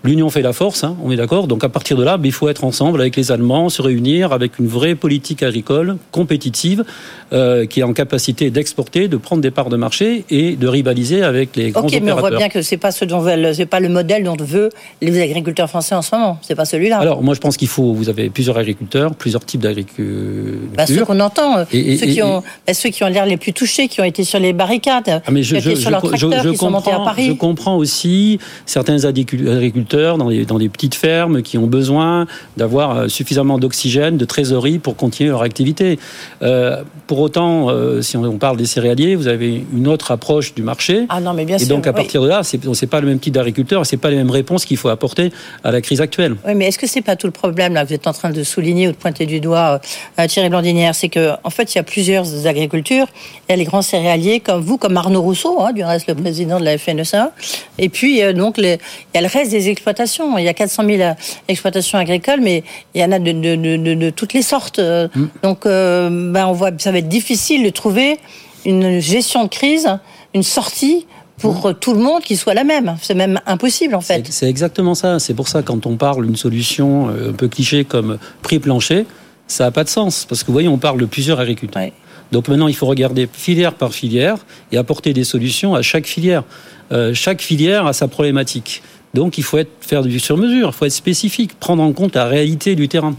[0.02, 1.46] L'union fait la force, hein, on est d'accord.
[1.46, 4.58] Donc à partir de là, il faut être ensemble avec les Allemands, se réunir avec
[4.58, 6.84] une vraie politique agricole compétitive
[7.32, 11.22] euh, qui est en capacité d'exporter, de prendre des parts de marché et de rivaliser
[11.22, 12.06] avec les grands Ok, opérateurs.
[12.06, 13.22] mais on voit bien que c'est pas ce dont
[13.54, 14.70] c'est pas le modèle dont veulent
[15.02, 16.38] les agriculteurs français en ce moment.
[16.40, 16.98] C'est pas celui-là.
[16.98, 20.60] Alors moi je pense qu'il faut, vous avez plusieurs agriculteurs, plusieurs types d'agriculture.
[20.76, 23.08] Bah, ceux qu'on entend, euh, Et- et- ceux, qui et- ont, bah, ceux qui ont
[23.08, 25.60] l'air les plus touchés, qui ont été sur les barricades, Ah, mais je, qui ont
[25.64, 27.26] je, été sur je- leurs tracteurs, qui sont montés à Paris.
[27.26, 29.46] je comprends aussi certains agricul-
[29.90, 32.26] agriculteurs dans des, dans des petites fermes qui ont besoin
[32.56, 35.98] d'avoir euh, suffisamment d'oxygène, de trésorerie pour continuer leur activité.
[36.42, 40.62] Euh, pour autant, euh, si on, parle des céréaliers, vous avez une autre approche du
[40.62, 41.06] marché.
[41.08, 41.68] Ah non, mais bien et sûr.
[41.68, 41.96] donc à oui.
[41.96, 44.64] partir de là, c'est c'est pas le même type d'agriculteur, c'est pas les mêmes réponses
[44.64, 45.32] qu'il faut apporter
[45.64, 46.36] à la crise actuelle.
[46.46, 48.30] Oui, mais est-ce que c'est pas tout le problème là que vous êtes en train
[48.30, 49.80] de souligner ou de pointer du doigt,
[50.18, 53.06] euh, Thierry Blandinière, c'est que en fait il y a plusieurs agricultures.
[53.48, 56.14] Il y a les grands céréaliers comme vous, comme Arnaud Rousseau, hein, du reste le
[56.14, 57.32] président de la FNSA,
[57.78, 58.78] et puis euh, donc les-
[59.12, 60.36] il y a le reste des exploitations.
[60.38, 61.14] Il y a 400 000 euh,
[61.48, 62.62] exploitations agricoles, mais
[62.94, 64.78] il y en a de, de- de- de- de toutes les sortes.
[64.78, 65.08] Euh,
[65.42, 68.18] Donc euh, ben, on voit, ça va être difficile de trouver
[68.66, 69.88] une gestion de crise,
[70.34, 71.06] une sortie
[71.38, 72.96] pour euh, tout le monde qui soit la même.
[73.00, 74.26] C'est même impossible en fait.
[74.30, 75.18] C'est- exactement ça.
[75.18, 79.06] C'est pour ça quand on parle d'une solution un peu cliché comme prix plancher,
[79.46, 81.88] ça n'a pas de sens parce que vous voyez, on parle de plusieurs agriculteurs.
[82.32, 84.36] Donc maintenant, il faut regarder filière par filière
[84.70, 86.44] et apporter des solutions à chaque filière.
[86.92, 88.82] Euh, chaque filière a sa problématique.
[89.14, 92.26] Donc il faut être, faire du sur-mesure, il faut être spécifique, prendre en compte la
[92.26, 93.14] réalité du terrain.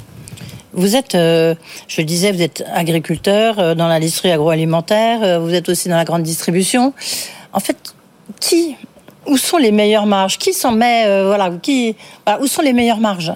[0.73, 1.53] Vous êtes, euh,
[1.89, 5.97] je le disais, vous êtes agriculteur euh, dans l'industrie agroalimentaire, euh, vous êtes aussi dans
[5.97, 6.93] la grande distribution.
[7.51, 7.75] En fait,
[8.39, 8.77] qui,
[9.27, 10.37] où sont les meilleures marges?
[10.37, 13.33] Qui s'en met, voilà, qui, voilà, où sont les meilleures marges?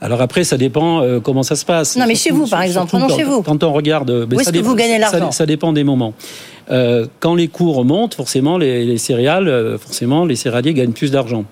[0.00, 1.96] Alors après, ça dépend comment ça se passe.
[1.96, 2.88] Non, mais chez vous, par exemple.
[2.88, 3.42] Prenons quand, chez vous.
[3.42, 5.30] Quand on regarde, ben, Où est-ce que vous gagnez ça- l'argent?
[5.30, 6.14] ça, dépend des moments.
[6.70, 11.10] Euh, quand les cours montent, forcément, les, les céréales, euh, forcément, les céréaliers gagnent plus
[11.10, 11.44] d'argent.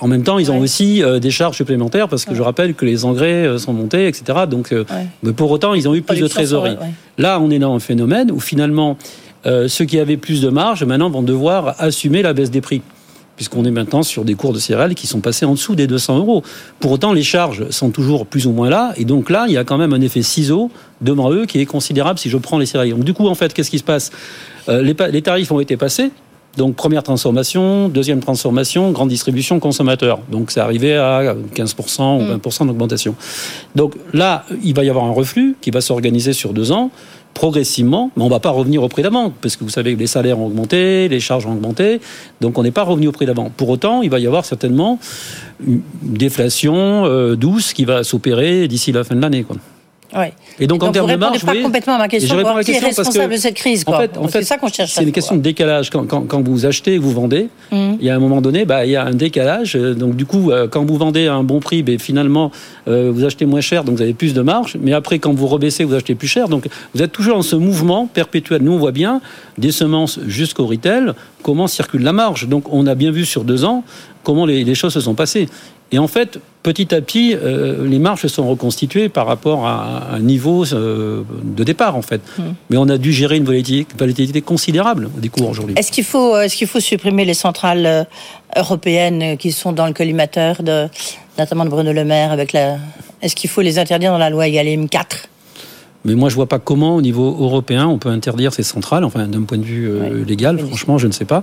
[0.00, 2.84] En même temps, ils ont aussi euh, des charges supplémentaires parce que je rappelle que
[2.84, 4.40] les engrais euh, sont montés, etc.
[4.48, 4.84] Donc, euh,
[5.22, 6.76] mais pour autant, ils ont eu plus de trésorerie.
[7.18, 8.96] Là, on est dans un phénomène où finalement,
[9.44, 12.82] ceux qui avaient plus de marge maintenant vont devoir assumer la baisse des prix.
[13.36, 16.18] Puisqu'on est maintenant sur des cours de céréales qui sont passés en dessous des 200
[16.18, 16.44] euros.
[16.78, 18.92] Pour autant, les charges sont toujours plus ou moins là.
[18.96, 20.70] Et donc là, il y a quand même un effet ciseau
[21.00, 22.94] devant eux qui est considérable si je prends les céréales.
[22.94, 24.12] Donc du coup, en fait, qu'est-ce qui se passe?
[24.68, 26.10] Euh, les, pa- les tarifs ont été passés.
[26.56, 30.20] Donc première transformation, deuxième transformation, grande distribution, consommateur.
[30.30, 33.16] Donc c'est arrivé à 15% ou 20% d'augmentation.
[33.74, 36.92] Donc là, il va y avoir un reflux qui va s'organiser sur deux ans,
[37.34, 39.98] progressivement, mais on ne va pas revenir au prix d'avant, parce que vous savez que
[39.98, 42.00] les salaires ont augmenté, les charges ont augmenté,
[42.40, 43.50] donc on n'est pas revenu au prix d'avant.
[43.54, 44.98] Pour autant, il va y avoir certainement
[45.66, 49.44] une déflation euh, douce qui va s'opérer d'ici la fin de l'année.
[50.16, 50.32] Ouais.
[50.60, 52.36] Et donc, en vous termes de marge, pas oui, complètement à ma question.
[52.36, 54.38] et je à la qui est que, responsable de cette crise En fait, en fait,
[54.40, 54.92] C'est ça qu'on cherche.
[54.92, 55.90] C'est une question de décalage.
[55.90, 57.96] Quand, quand, quand vous achetez et vous vendez, Mhm.
[58.00, 59.74] il y a un moment donné, bah, il y a un décalage.
[59.76, 62.52] Euh, Donc, du coup, euh, quand vous vendez à un bon prix, ben, finalement,
[62.86, 64.76] euh, vous achetez moins cher, donc vous avez plus de marge.
[64.80, 66.48] Mais après, quand vous rebaissez, vous achetez plus cher.
[66.48, 68.62] Donc, vous êtes toujours dans ce mouvement perpétuel.
[68.62, 69.20] Nous, on voit bien
[69.58, 71.12] des semences jusqu'au retail,
[71.42, 72.46] comment circule la marge?
[72.48, 73.82] Donc, on a bien vu sur deux ans
[74.22, 75.48] comment les, les choses se sont passées.
[75.94, 80.08] Et en fait, petit à petit, euh, les marges se sont reconstituées par rapport à
[80.12, 82.20] un niveau euh, de départ, en fait.
[82.68, 85.76] Mais on a dû gérer une volatilité, considérable des cours aujourd'hui.
[85.78, 88.02] Est-ce qu'il faut, est-ce qu'il faut supprimer les centrales euh,
[88.56, 90.88] européennes euh, qui sont dans le collimateur, de,
[91.38, 92.78] notamment de Bruno Le Maire avec la.
[93.22, 95.28] Est-ce qu'il faut les interdire dans la loi Egalim 4
[96.04, 99.04] Mais moi, je vois pas comment, au niveau européen, on peut interdire ces centrales.
[99.04, 101.42] Enfin, d'un point de vue euh, légal, franchement, je ne sais pas.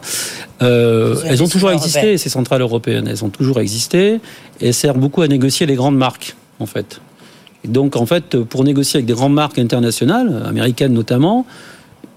[0.62, 2.18] Euh, elles ont toujours existé, européenne.
[2.20, 3.08] ces centrales européennes.
[3.08, 4.20] Elles ont toujours existé
[4.60, 7.02] et elles servent beaucoup à négocier les grandes marques, en fait.
[7.64, 11.46] Et donc, en fait, pour négocier avec des grandes marques internationales, américaines notamment,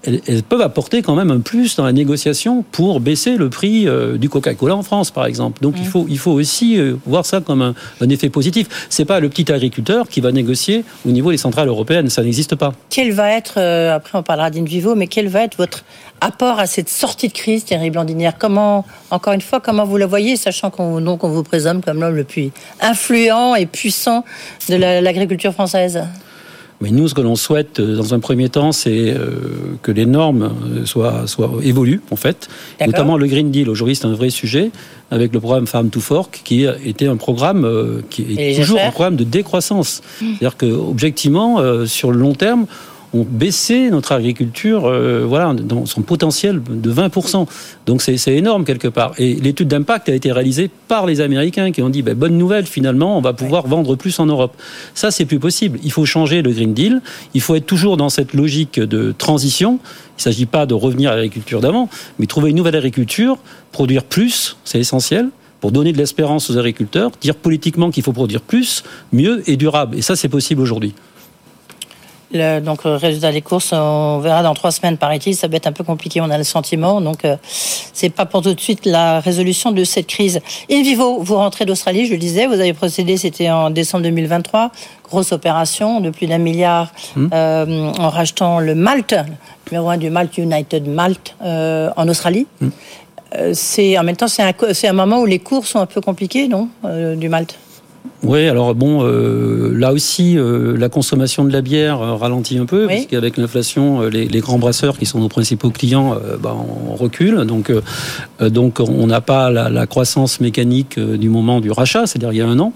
[0.05, 3.87] elles, elles peuvent apporter quand même un plus dans la négociation pour baisser le prix
[3.87, 5.61] euh, du Coca-Cola en France, par exemple.
[5.61, 8.87] Donc, il, faut, il faut aussi euh, voir ça comme un, un effet positif.
[8.89, 12.09] C'est pas le petit agriculteur qui va négocier au niveau des centrales européennes.
[12.09, 12.73] Ça n'existe pas.
[12.89, 15.83] Quel va être, euh, après on parlera d'Invivo, mais quel va être votre
[16.21, 18.37] apport à cette sortie de crise, Thierry Blandinière?
[18.37, 22.15] Comment, encore une fois, comment vous la voyez, sachant qu'on on vous présume comme l'homme
[22.15, 24.23] le plus influent et puissant
[24.69, 26.03] de la- l'agriculture française?
[26.81, 29.29] Mais nous, ce que l'on souhaite euh, dans un premier temps, c'est euh,
[29.81, 32.49] que les normes euh, soient, soient évoluent, en fait.
[32.85, 33.69] Notamment le Green Deal.
[33.69, 34.71] Aujourd'hui, c'est un vrai sujet
[35.11, 39.15] avec le programme Farm to Fork, qui était un programme qui est toujours un programme
[39.15, 40.01] de décroissance.
[40.19, 42.65] C'est-à-dire que, objectivement, euh, sur le long terme,
[43.15, 47.47] on baissait notre agriculture, euh, voilà, dans son potentiel de 20%.
[47.85, 49.13] Donc c'est c'est énorme quelque part.
[49.17, 52.65] Et l'étude d'impact a été réalisée par les Américains qui ont dit, ben, bonne nouvelle,
[52.65, 54.55] finalement, on va pouvoir vendre plus en Europe.
[54.93, 55.79] Ça, c'est plus possible.
[55.83, 57.01] Il faut changer le Green Deal.
[57.33, 59.79] Il faut être toujours dans cette logique de transition.
[59.83, 63.37] Il ne s'agit pas de revenir à l'agriculture d'avant, mais trouver une nouvelle agriculture,
[63.71, 65.29] produire plus, c'est essentiel
[65.61, 69.97] pour donner de l'espérance aux agriculteurs, dire politiquement qu'il faut produire plus, mieux et durable.
[69.97, 70.93] Et ça, c'est possible aujourd'hui.
[72.31, 75.35] Le, donc, le résultat des courses, on verra dans trois semaines, paraît-il.
[75.35, 77.01] Ça va être un peu compliqué, on a le sentiment.
[77.01, 77.37] Donc, euh,
[77.93, 80.41] c'est pas pour tout de suite la résolution de cette crise.
[80.71, 84.71] In vivo, vous rentrez d'Australie, je le disais, vous avez procédé, c'était en décembre 2023.
[85.03, 87.27] Grosse opération de plus d'un milliard mmh.
[87.33, 89.15] euh, en rachetant le Malte,
[89.71, 92.47] numéro un du Malte United Malte euh, en Australie.
[92.59, 92.67] Mmh.
[93.35, 94.53] Euh, c'est en même temps, c'est un,
[94.89, 96.69] un, moment où les cours sont un peu compliqués, non,
[97.15, 97.57] du Malte.
[98.23, 102.65] Oui, alors bon, euh, là aussi, euh, la consommation de la bière euh, ralentit un
[102.65, 102.95] peu, oui.
[102.95, 107.45] parce qu'avec l'inflation, les, les, grands brasseurs qui sont nos principaux clients, bah, on recule.
[107.45, 107.71] Donc,
[108.39, 112.41] donc on n'a pas la, la, croissance mécanique du moment du rachat, c'est-à-dire il y
[112.41, 112.73] a un an.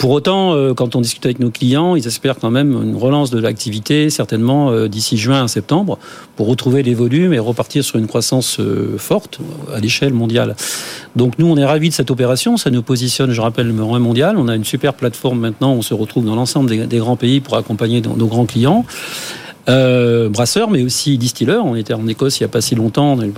[0.00, 3.38] Pour autant, quand on discute avec nos clients, ils espèrent quand même une relance de
[3.38, 5.98] l'activité, certainement d'ici juin à septembre,
[6.36, 8.58] pour retrouver les volumes et repartir sur une croissance
[8.96, 9.40] forte
[9.74, 10.56] à l'échelle mondiale.
[11.16, 12.56] Donc nous, on est ravis de cette opération.
[12.56, 14.38] Ça nous positionne, je rappelle, le numéro un mondial.
[14.38, 15.74] On a une super plateforme maintenant.
[15.74, 18.86] On se retrouve dans l'ensemble des, grands pays pour accompagner nos grands clients.
[19.70, 21.64] Euh, brasseurs, mais aussi distilleurs.
[21.64, 23.14] On était en Écosse il n'y a pas si longtemps.
[23.14, 23.32] On est,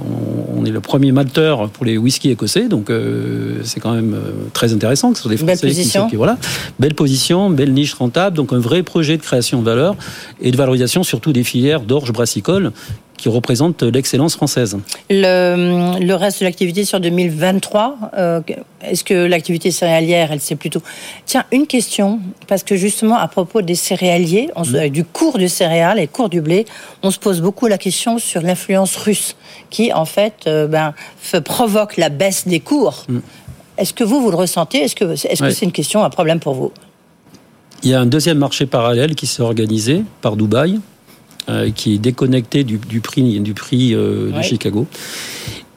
[0.56, 4.32] on est, le premier malteur pour les whiskies écossais, donc euh, c'est quand même euh,
[4.52, 6.08] très intéressant que ce soit des Français belle position.
[6.08, 6.38] Qui, voilà,
[6.78, 9.96] belle position, belle niche rentable, donc un vrai projet de création de valeur
[10.40, 12.72] et de valorisation surtout des filières d'orge brassicole
[13.22, 14.76] qui représente l'excellence française.
[15.08, 18.40] Le, le, reste de l'activité sur 2023, euh,
[18.82, 20.82] est-ce que l'activité céréalière, elle c'est plutôt...
[21.24, 25.48] Tiens, une question, parce que justement à propos des céréaliers, on se, du cours du
[25.48, 26.64] céréal et cours du blé,
[27.04, 29.36] on se pose beaucoup la question sur l'influence russe,
[29.70, 30.92] qui en fait euh, ben,
[31.44, 33.04] provoque la baisse des cours.
[33.08, 33.18] Mm.
[33.78, 34.78] Est-ce que vous, vous le ressentez?
[34.78, 35.52] Est-ce que c'est -ce ouais.
[35.52, 36.72] c'est une question, un problème pour vous?
[37.84, 40.80] Il y a un deuxième marché parallèle qui s'est organisé par Dubaï,
[41.48, 44.42] euh, qui est déconnecté du, du prix, du prix euh, de ouais.
[44.42, 44.86] Chicago.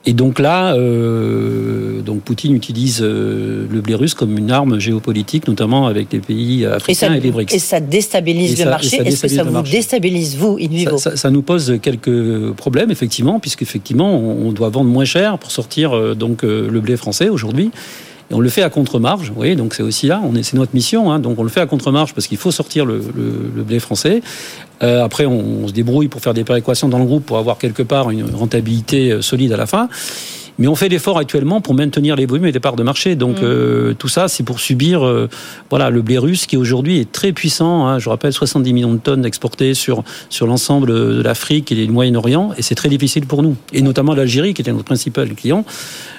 [0.05, 5.87] Et donc là, euh, donc Poutine utilise le blé russe comme une arme géopolitique, notamment
[5.87, 7.55] avec les pays africains et, ça, et les BRICS.
[7.55, 9.01] Et ça déstabilise et le marché.
[9.03, 9.71] Est-ce que ça vous marché.
[9.71, 14.69] déstabilise, vous, in vivo ça, ça, nous pose quelques problèmes, effectivement, puisqu'effectivement, on, on doit
[14.69, 17.71] vendre moins cher pour sortir donc le blé français aujourd'hui.
[18.31, 21.11] Et on le fait à contre-marge, vous voyez, donc c'est aussi là, c'est notre mission,
[21.11, 23.79] hein, donc on le fait à contre-marge parce qu'il faut sortir le, le, le, blé
[23.79, 24.21] français.
[24.81, 27.57] Euh, après, on, on, se débrouille pour faire des péréquations dans le groupe pour avoir
[27.57, 29.89] quelque part une rentabilité solide à la fin.
[30.57, 33.15] Mais on fait l'effort actuellement pour maintenir les volumes et les parts de marché.
[33.15, 33.43] Donc mmh.
[33.43, 35.29] euh, tout ça, c'est pour subir euh,
[35.69, 37.87] voilà le blé russe qui aujourd'hui est très puissant.
[37.87, 41.91] Hein, je rappelle 70 millions de tonnes exportées sur sur l'ensemble de l'Afrique et du
[41.91, 43.55] Moyen-Orient, et c'est très difficile pour nous.
[43.73, 45.65] Et notamment l'Algérie, qui était notre principal client,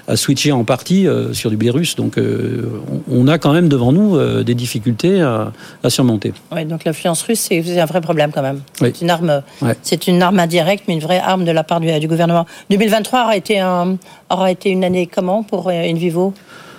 [0.08, 1.96] a switché en partie euh, sur du blé russe.
[1.96, 2.68] Donc euh,
[3.10, 6.32] on a quand même devant nous euh, des difficultés à, à surmonter.
[6.52, 8.60] Oui, donc l'influence russe, c'est un vrai problème quand même.
[8.80, 8.92] Oui.
[8.94, 9.74] C'est une arme, ouais.
[9.82, 12.46] c'est une arme indirecte, mais une vraie arme de la part du, du gouvernement.
[12.70, 13.96] 2023 aura été un
[14.30, 16.34] aura été une année comment pour Invivo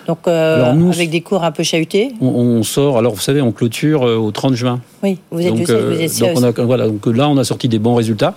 [0.08, 2.14] donc euh, nous, avec des cours un peu chahutés.
[2.22, 2.98] On, on, sort.
[2.98, 4.80] Alors vous savez, on clôture au 30 juin.
[5.04, 5.54] Oui, vous êtes.
[5.54, 8.34] Donc, vous êtes donc, on a, voilà, donc là, on a sorti des bons résultats.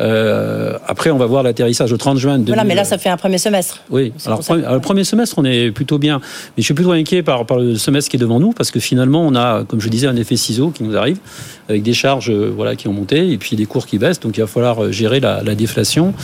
[0.00, 2.38] Euh, après, on va voir l'atterrissage le 30 juin.
[2.38, 2.46] 2000...
[2.48, 3.82] Voilà, mais là, ça fait un premier semestre.
[3.90, 6.20] Oui, alors, premier, alors, le premier semestre, on est plutôt bien.
[6.56, 8.80] Mais je suis plutôt inquiet par, par, le semestre qui est devant nous, parce que
[8.80, 11.18] finalement, on a, comme je disais, un effet ciseau qui nous arrive,
[11.68, 14.20] avec des charges voilà, qui ont monté, et puis des cours qui baissent.
[14.20, 16.14] Donc, il va falloir gérer la, la déflation.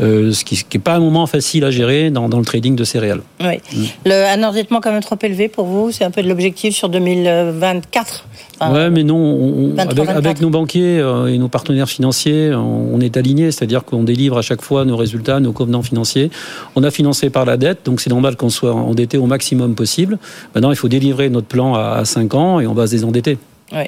[0.00, 2.84] Euh, ce qui n'est pas un moment facile à gérer dans, dans le trading de
[2.84, 3.20] céréales.
[3.40, 3.60] Oui.
[3.72, 3.84] Mm.
[4.06, 6.88] Le, un endettement quand même trop élevé pour vous C'est un peu de l'objectif sur
[6.88, 8.26] 2024
[8.60, 12.54] enfin, Ouais, mais non, on, 23, avec, avec, nos banquiers euh, et nos partenaires financiers,
[12.54, 16.30] on, on est alignés, c'est-à-dire qu'on délivre à chaque fois nos résultats, nos covenants financiers.
[16.76, 20.18] On a financé par la dette, donc c'est normal qu'on soit endetté au maximum possible.
[20.54, 23.38] Maintenant, il faut délivrer notre plan à, à 5 ans et on va se désendetter.
[23.72, 23.84] Oui.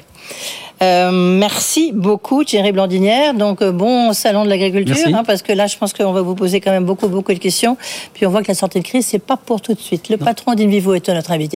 [0.81, 3.33] Euh, merci beaucoup Thierry Blandinière.
[3.33, 6.35] Donc euh, bon salon de l'agriculture, hein, parce que là je pense qu'on va vous
[6.35, 7.77] poser quand même beaucoup beaucoup de questions.
[8.13, 10.09] Puis on voit que la sortie de crise c'est pas pour tout de suite.
[10.09, 10.25] Le non.
[10.25, 11.55] patron d'Invivo est notre invité.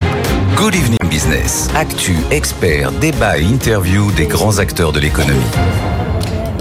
[0.56, 1.68] Good evening business.
[1.74, 5.40] Actu, expert, débat et interview des grands acteurs de l'économie.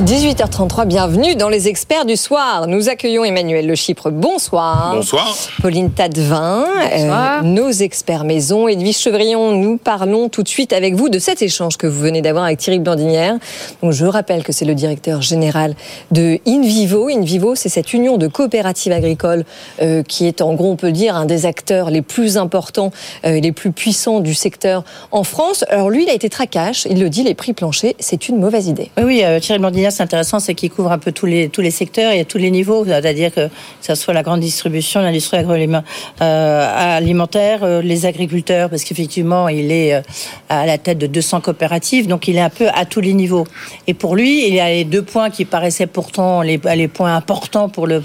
[0.02, 2.68] 18h33, bienvenue dans les experts du soir.
[2.68, 4.12] Nous accueillons Emmanuel Le Chypre.
[4.12, 4.94] Bonsoir.
[4.94, 5.34] Bonsoir.
[5.62, 8.68] Pauline Tadevin, euh, nos experts maison.
[8.68, 12.22] Edwige Chevrillon, nous parlons tout de suite avec vous de cet échange que vous venez
[12.22, 13.38] d'avoir avec Thierry Blandinière.
[13.82, 15.76] Donc, je rappelle que c'est le directeur général
[16.12, 17.08] de InVivo.
[17.08, 19.46] InVivo, c'est cette union de coopératives agricoles
[19.82, 22.92] euh, qui est en gros, on peut dire, un des acteurs les plus importants,
[23.26, 25.64] euh, les plus puissants du secteur en France.
[25.70, 26.86] Alors lui, il a été tracash.
[26.90, 28.92] Il le dit, les prix planchers, c'est une mauvaise idée.
[28.98, 31.72] Oui, oui Thierry Blandinière C'est intéressant, c'est qu'il couvre un peu tous les tous les
[31.72, 35.38] secteurs et à tous les niveaux, c'est-à-dire que, que ce soit la grande distribution, l'industrie
[35.38, 40.02] agroalimentaire, euh, les agriculteurs, parce qu'effectivement, il est
[40.50, 43.46] à la tête de 200 coopératives, donc il est un peu à tous les niveaux.
[43.88, 47.16] Et pour lui, il y a les deux points qui paraissaient pourtant les, les points
[47.16, 48.02] importants pour le,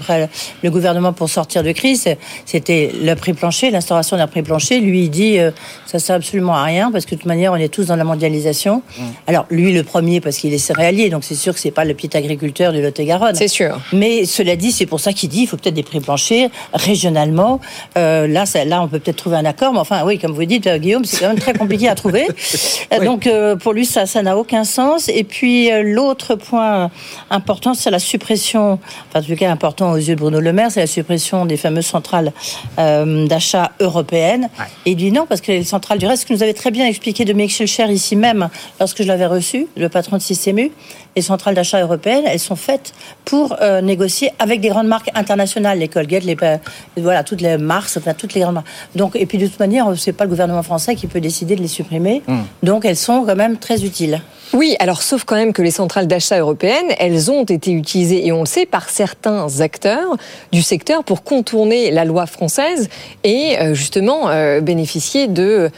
[0.63, 2.07] le gouvernement pour sortir de crise.
[2.45, 4.79] C'était le prix plancher, l'instauration d'un prix plancher.
[4.79, 5.51] Lui, il dit euh,
[5.85, 8.03] ça sert absolument à rien parce que de toute manière, on est tous dans la
[8.03, 8.81] mondialisation.
[8.97, 9.03] Mmh.
[9.27, 11.93] Alors lui, le premier parce qu'il est céréalier, donc c'est sûr que c'est pas le
[11.93, 13.35] petit agriculteur du Lot-et-Garonne.
[13.35, 13.79] C'est sûr.
[13.93, 17.59] Mais cela dit, c'est pour ça qu'il dit il faut peut-être des prix planchers régionalement.
[17.97, 20.45] Euh, là, ça, là, on peut peut-être trouver un accord, mais enfin, oui, comme vous
[20.45, 22.27] dites, euh, Guillaume, c'est quand même très compliqué à trouver.
[23.03, 23.27] Donc
[23.61, 25.09] pour lui, ça, ça n'a aucun sens.
[25.09, 26.91] Et puis l'autre point
[27.29, 28.79] important, c'est la suppression,
[29.09, 31.57] enfin, en tout cas important aux yeux de Bruno Le Maire, c'est la suppression des
[31.57, 32.33] fameuses centrales
[32.79, 34.49] euh, d'achat européennes.
[34.85, 36.71] Et il dit non, parce que les centrales du reste, ce que nous avait très
[36.71, 40.71] bien expliqué de Schulcher ici même, lorsque je l'avais reçu, le patron de Systému,
[41.15, 42.93] les centrales d'achat européennes, elles sont faites
[43.25, 46.57] pour euh, négocier avec des grandes marques internationales, les Colgate, les euh,
[46.97, 48.67] voilà toutes les Mars, enfin toutes les grandes marques.
[48.95, 51.61] Donc et puis de toute manière, c'est pas le gouvernement français qui peut décider de
[51.61, 52.21] les supprimer.
[52.27, 52.37] Mmh.
[52.63, 54.21] Donc elles sont quand même très utiles.
[54.53, 58.33] Oui, alors sauf quand même que les centrales d'achat européennes, elles ont été utilisées et
[58.33, 60.17] on le sait par certains acteurs
[60.51, 62.89] du secteur pour contourner la loi française
[63.23, 64.29] et euh, justement
[64.61, 65.69] bénéficier de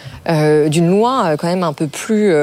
[0.68, 2.34] d'une loi quand même un peu plus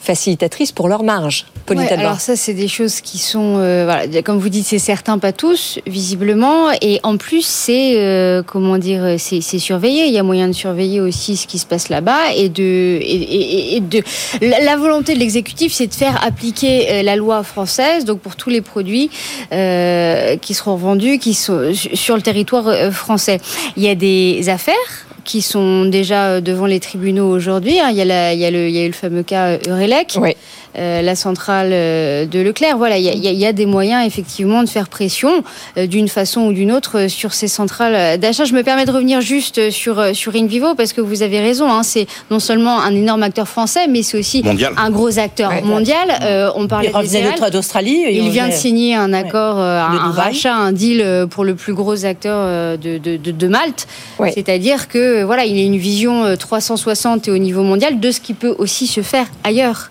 [0.00, 1.46] facilitatrices pour leur marge.
[1.70, 5.18] Ouais, alors ça, c'est des choses qui sont, euh, voilà, comme vous dites, c'est certains,
[5.18, 6.70] pas tous, visiblement.
[6.80, 10.06] Et en plus, c'est, euh, comment dire, c'est surveillé.
[10.06, 13.76] Il y a moyen de surveiller aussi ce qui se passe là-bas et de, et,
[13.76, 14.02] et, de.
[14.40, 18.50] La, volonté de l'exécutif, c'est de faire appliquer euh, la loi française, donc pour tous
[18.50, 19.10] les produits
[19.50, 23.40] qui seront vendus, qui sont sur le territoire français.
[23.76, 24.74] Il y a des affaires
[25.28, 27.78] qui sont déjà devant les tribunaux aujourd'hui.
[27.80, 27.90] Hein.
[27.90, 30.16] Il, y a il, il y a eu le fameux cas Eurelec.
[30.18, 30.34] Oui.
[30.78, 32.76] Euh, la centrale euh, de Leclerc.
[32.76, 35.42] Voilà, il y, a, des moyens effectivement de faire pression
[35.76, 38.44] euh, d'une façon ou d'une autre sur ces centrales d'achat.
[38.44, 41.68] Je me permets de revenir juste sur sur InVivo parce que vous avez raison.
[41.68, 44.44] Hein, c'est non seulement un énorme acteur français, mais c'est aussi
[44.76, 46.52] un gros acteur mondial.
[46.54, 48.04] on parlait il d'Australie.
[48.10, 52.78] Il vient de signer un accord, un, rachat, un deal pour le plus gros acteur
[52.78, 53.88] de, de, de, Malte.
[54.32, 58.34] C'est-à-dire que voilà, il a une vision 360 et au niveau mondial de ce qui
[58.34, 59.90] peut aussi se faire ailleurs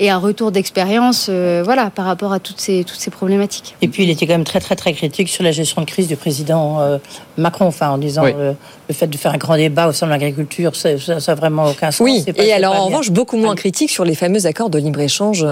[0.00, 3.76] et un retour d'expérience euh, voilà, par rapport à toutes ces, toutes ces problématiques.
[3.82, 6.08] Et puis il était quand même très très très critique sur la gestion de crise
[6.08, 6.98] du président euh,
[7.36, 8.54] Macron, enfin, en disant euh,
[8.88, 11.90] le fait de faire un grand débat au sein de l'agriculture, ça n'a vraiment aucun
[11.90, 12.00] sens.
[12.00, 15.44] Oui, et alors en revanche beaucoup moins critique sur les fameux accords de libre-échange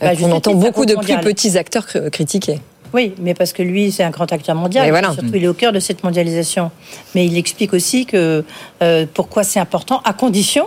[0.00, 2.60] bah, qu'on entend beaucoup de plus petits acteurs critiquer.
[2.92, 4.90] Oui, mais parce que lui, c'est un grand acteur mondial.
[4.90, 5.12] Voilà.
[5.12, 6.72] Surtout, il est au cœur de cette mondialisation.
[7.14, 8.44] Mais il explique aussi que
[9.14, 10.66] pourquoi c'est important, à condition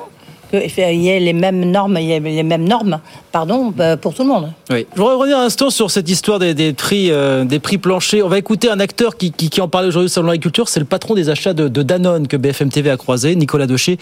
[0.60, 3.00] qu'il y ait les mêmes normes, il y ait les mêmes normes,
[3.32, 4.52] pardon, bah, pour tout le monde.
[4.70, 4.86] Oui.
[4.94, 8.24] Je voudrais revenir un instant sur cette histoire des, prix, euh, des prix planchers.
[8.24, 11.30] On va écouter un acteur qui, en parlait aujourd'hui sur l'agriculture, c'est le patron des
[11.30, 13.98] achats de, Danone que BFM TV a croisé, Nicolas Docher,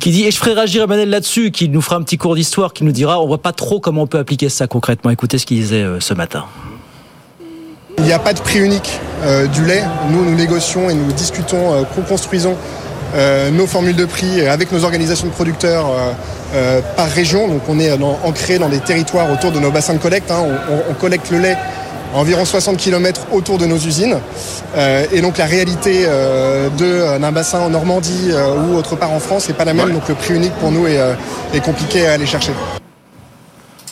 [0.00, 2.72] qui dit, et je ferai réagir Emmanuel là-dessus, qui nous fera un petit cours d'histoire,
[2.72, 5.10] qui nous dira, on voit pas trop comment on peut appliquer ça concrètement.
[5.10, 6.44] Écoutez ce qu'il disait euh, ce matin.
[7.98, 9.84] Il n'y a pas de prix unique euh, du lait.
[10.10, 12.84] Nous, nous négocions et nous discutons, co-construisons euh,
[13.52, 16.12] nos formules de prix avec nos organisations de producteurs euh,
[16.54, 17.48] euh, par région.
[17.48, 17.92] Donc on est
[18.24, 20.30] ancré dans des territoires autour de nos bassins de collecte.
[20.30, 20.44] Hein.
[20.90, 21.56] On, collecte le lait
[22.14, 24.18] à environ 60 km autour de nos usines.
[25.12, 26.06] et donc la réalité
[26.78, 29.92] d'un bassin en Normandie ou autre part en France n'est pas la même.
[29.92, 31.00] Donc le prix unique pour nous est,
[31.52, 32.52] est compliqué à aller chercher.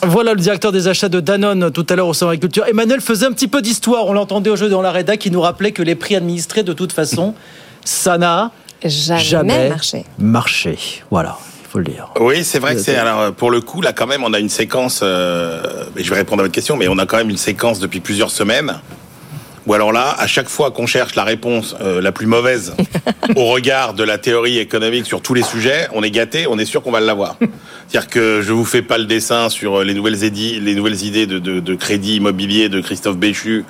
[0.05, 2.65] Voilà le directeur des achats de Danone tout à l'heure au Centre Agriculture.
[2.67, 4.05] Emmanuel faisait un petit peu d'histoire.
[4.07, 6.73] On l'entendait au jeu dans la Reda qui nous rappelait que les prix administrés, de
[6.73, 7.33] toute façon,
[7.85, 8.51] ça n'a
[8.89, 10.05] jamais, marché.
[10.17, 10.77] Marché,
[11.09, 11.37] voilà.
[11.63, 12.09] il faut le dire.
[12.19, 14.49] Oui, c'est vrai que c'est alors pour le coup là quand même on a une
[14.49, 15.01] séquence.
[15.03, 17.99] Euh, je vais répondre à votre question, mais on a quand même une séquence depuis
[17.99, 18.73] plusieurs semaines
[19.65, 22.73] ou alors là, à chaque fois qu'on cherche la réponse euh, la plus mauvaise
[23.35, 26.65] au regard de la théorie économique sur tous les sujets, on est gâté, on est
[26.65, 27.37] sûr qu'on va l'avoir.
[27.87, 31.39] C'est-à-dire que je vous fais pas le dessin sur les nouvelles, les nouvelles idées de,
[31.39, 33.65] de, de, crédit immobilier de Christophe Béchu,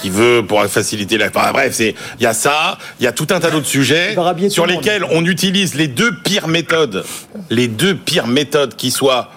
[0.00, 1.28] qui veut pour faciliter la.
[1.28, 4.16] Enfin, bref, c'est il y a ça, il y a tout un tas d'autres sujets
[4.48, 7.04] sur lesquels on utilise les deux pires méthodes,
[7.50, 9.30] les deux pires méthodes qui soient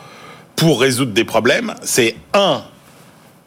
[0.56, 1.74] pour résoudre des problèmes.
[1.84, 2.64] C'est un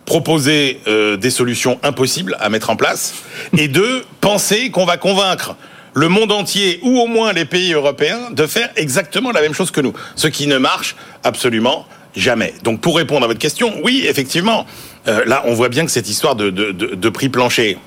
[0.04, 3.14] proposer euh, des solutions impossibles à mettre en place,
[3.58, 5.56] et deux, penser qu'on va convaincre
[5.96, 9.70] le monde entier, ou au moins les pays européens, de faire exactement la même chose
[9.70, 9.94] que nous.
[10.14, 12.52] Ce qui ne marche absolument jamais.
[12.62, 14.66] Donc pour répondre à votre question, oui, effectivement,
[15.08, 17.78] euh, là on voit bien que cette histoire de, de, de, prix plancher,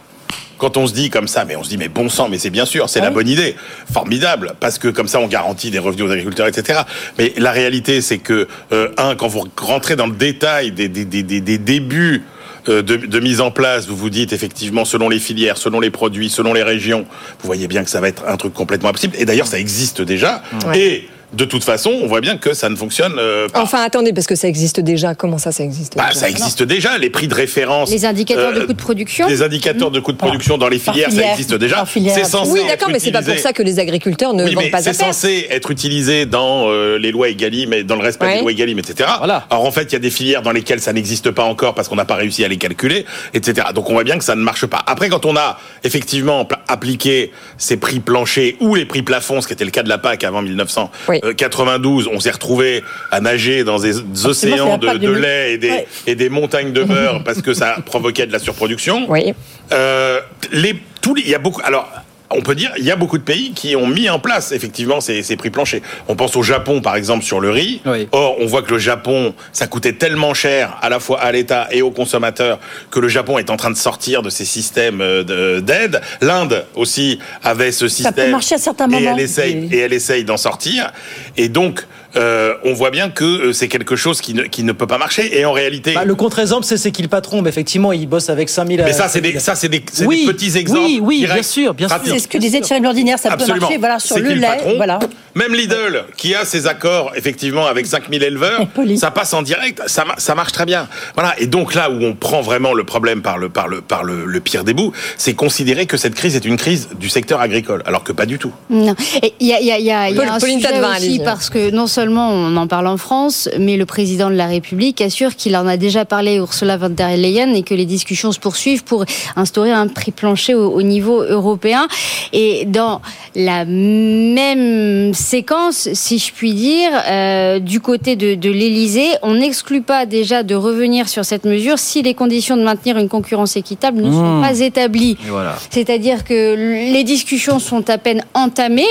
[0.58, 2.50] quand on se dit comme ça, mais on se dit mais bon sang, mais c'est
[2.50, 3.56] bien sûr, c'est la bonne idée,
[3.93, 6.82] formidable, parce que comme ça on garantit des revenus aux agriculteurs, etc.
[7.19, 11.06] Mais la réalité, c'est que euh, un, quand vous rentrez dans le détail des, des,
[11.06, 12.24] des, des, des débuts
[12.65, 16.30] de, de, mise en place, vous vous dites effectivement selon les filières, selon les produits,
[16.30, 17.06] selon les régions,
[17.39, 19.15] vous voyez bien que ça va être un truc complètement impossible.
[19.17, 20.41] Et d'ailleurs, ça existe déjà.
[20.65, 20.80] Ouais.
[20.80, 23.61] Et de toute façon, on voit bien que ça ne fonctionne euh, pas.
[23.61, 25.13] Enfin, attendez, parce que ça existe déjà.
[25.15, 27.91] Comment ça, ça existe Bah, déjà ça existe déjà, les prix de référence.
[27.91, 29.27] Les indicateurs de euh, coûts de production.
[29.27, 31.86] Les indicateurs de coûts de production dans les filières, ça existe déjà.
[31.86, 34.65] C'est censé Oui, d'accord, mais c'est pas pour ça que les agriculteurs ne Oui, vendent
[34.65, 38.01] mais pas à c'est censé être utilisé dans euh, les lois Egalim et dans le
[38.01, 38.36] respect Ouais.
[38.36, 39.09] des lois Egalim, etc.
[39.19, 39.45] Voilà.
[39.49, 41.88] Alors en fait, il y a des filières dans lesquelles ça n'existe pas encore parce
[41.88, 43.67] qu'on n'a pas réussi à les calculer, etc.
[43.73, 44.82] Donc on voit bien que ça ne marche pas.
[44.88, 49.53] Après, quand on a effectivement appliqué ces prix planchers ou les prix plafonds, ce qui
[49.53, 53.97] était le cas de la PAC avant 1992, on s'est retrouvé à nager dans des
[54.26, 55.22] océans de, PAC de 2000.
[55.22, 55.88] lait et des, Ouais.
[56.07, 59.05] et des montagnes de beurre parce que ça provoquait de la surproduction.
[59.09, 59.34] Oui.
[59.72, 60.20] Euh,
[60.51, 61.61] les, tous les, il y a beaucoup.
[61.63, 61.89] Alors.
[62.32, 65.01] On peut dire, il y a beaucoup de pays qui ont mis en place effectivement
[65.01, 65.82] ces, ces prix planchers.
[66.07, 67.82] On pense au Japon, par exemple, sur le riz.
[67.86, 68.07] Oui.
[68.11, 71.67] Or, on voit que le Japon, ça coûtait tellement cher à la fois à l'État
[71.71, 72.59] et aux consommateurs
[72.91, 76.01] que le Japon est en train de sortir de ces systèmes euh, de- d'aide.
[76.21, 78.13] L'Inde aussi avait ce système.
[78.13, 79.15] peut marcher à certains et moments.
[79.17, 79.69] Elle essaye, Oui.
[79.71, 80.91] et elle essaye d'en sortir.
[81.36, 84.72] Et donc, euh, on voit bien que euh, c'est quelque chose qui ne, qui ne
[84.72, 85.39] peut pas marcher.
[85.39, 88.30] Et en réalité, Bah, le contre-exemple, c'est c'est qui le patron Mais effectivement, il bosse
[88.30, 88.82] avec 5000.
[88.84, 90.82] mais ça, c'est des, ça, c'est des, Oui, des petits exemples.
[90.82, 91.99] oui, oui, directs, bien sûr, bien sûr.
[92.05, 93.55] C'est ce que disait Thierry Blandinière, ça Absolument.
[93.57, 94.47] peut marcher voilà, sur le lait.
[94.47, 94.99] patron Voilà.
[95.36, 98.62] Même Lidl, qui a ses accords effectivement avec 5000 éleveurs,
[98.97, 100.88] ça passe en direct, ça, ça marche très bien.
[101.14, 101.36] Voilà.
[101.39, 104.26] Et donc là où on prend vraiment le problème par le, par le, par le,
[104.26, 107.84] le pire des bouts, c'est considérer que cette crise est une crise du secteur agricole,
[107.86, 108.51] alors que pas du tout.
[108.70, 108.95] Non.
[109.39, 110.82] Il y a, il y a- y a- il y a Paul- un Pauline sujet
[110.82, 114.47] aussi parce que non seulement on en parle en France, mais le président de la
[114.47, 117.86] République assure qu'il en a déjà parlé à Ursula von der Leyen et que les
[117.86, 119.04] discussions se poursuivent pour
[119.36, 121.88] instaurer un prix plancher au, au niveau européen.
[122.32, 123.02] Et dans
[123.36, 129.82] la même séquence, si je puis dire, euh, du côté de, de l'Élysée, on n'exclut
[129.82, 134.02] pas déjà de revenir sur cette mesure si les conditions de maintenir une concurrence équitable
[134.02, 134.41] ne sont Mmh.
[134.41, 135.18] pas établies.
[135.28, 135.56] Voilà.
[135.70, 136.56] C'est-à-dire que
[136.93, 138.84] les discussions sont à peine entamées,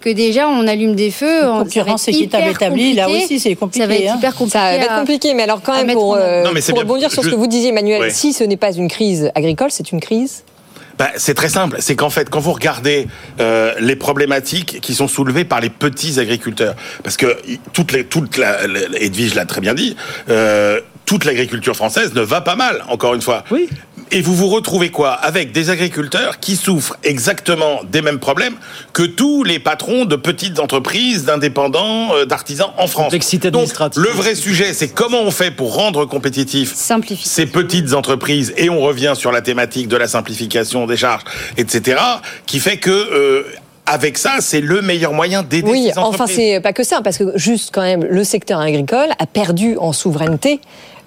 [0.00, 1.44] que déjà on allume des feux.
[1.44, 4.16] Une concurrence équitable là aussi, c'est compliqué, Ça va être hein.
[4.18, 4.58] hyper compliqué.
[4.58, 7.46] Ça va être compliqué, mais alors quand même pour, euh, rebondir sur ce que vous
[7.46, 10.44] disiez, Emmanuel, si ce n'est pas une crise agricole, c'est une crise.
[10.98, 11.76] Bah, c'est très simple.
[11.80, 13.06] C'est qu'en fait, quand vous regardez
[13.38, 17.36] euh, les problématiques qui sont soulevées par les petits agriculteurs, parce que
[17.74, 18.06] toute, les,
[18.38, 18.66] la-
[18.98, 19.94] Edwige l'a très bien dit,
[20.30, 23.44] euh, toute l'agriculture française ne va pas mal, encore une fois.
[23.50, 23.68] Oui.
[24.12, 28.54] Et vous vous retrouvez quoi Avec des agriculteurs qui souffrent exactement des mêmes problèmes
[28.92, 33.06] que tous les patrons de petites entreprises, d'indépendants, euh, d'artisans en France.
[33.06, 34.02] Complexité Donc, administrative.
[34.02, 36.74] le vrai sujet, c'est comment on fait pour rendre compétitifs
[37.24, 41.24] ces petites entreprises, et on revient sur la thématique de la simplification des charges,
[41.56, 41.98] etc.,
[42.46, 43.42] qui fait que euh,
[43.86, 46.36] avec ça, c'est le meilleur moyen d'aider Oui, ces enfin entreprises.
[46.36, 49.92] c'est pas que ça, parce que juste quand même, le secteur agricole a perdu en
[49.92, 50.60] souveraineté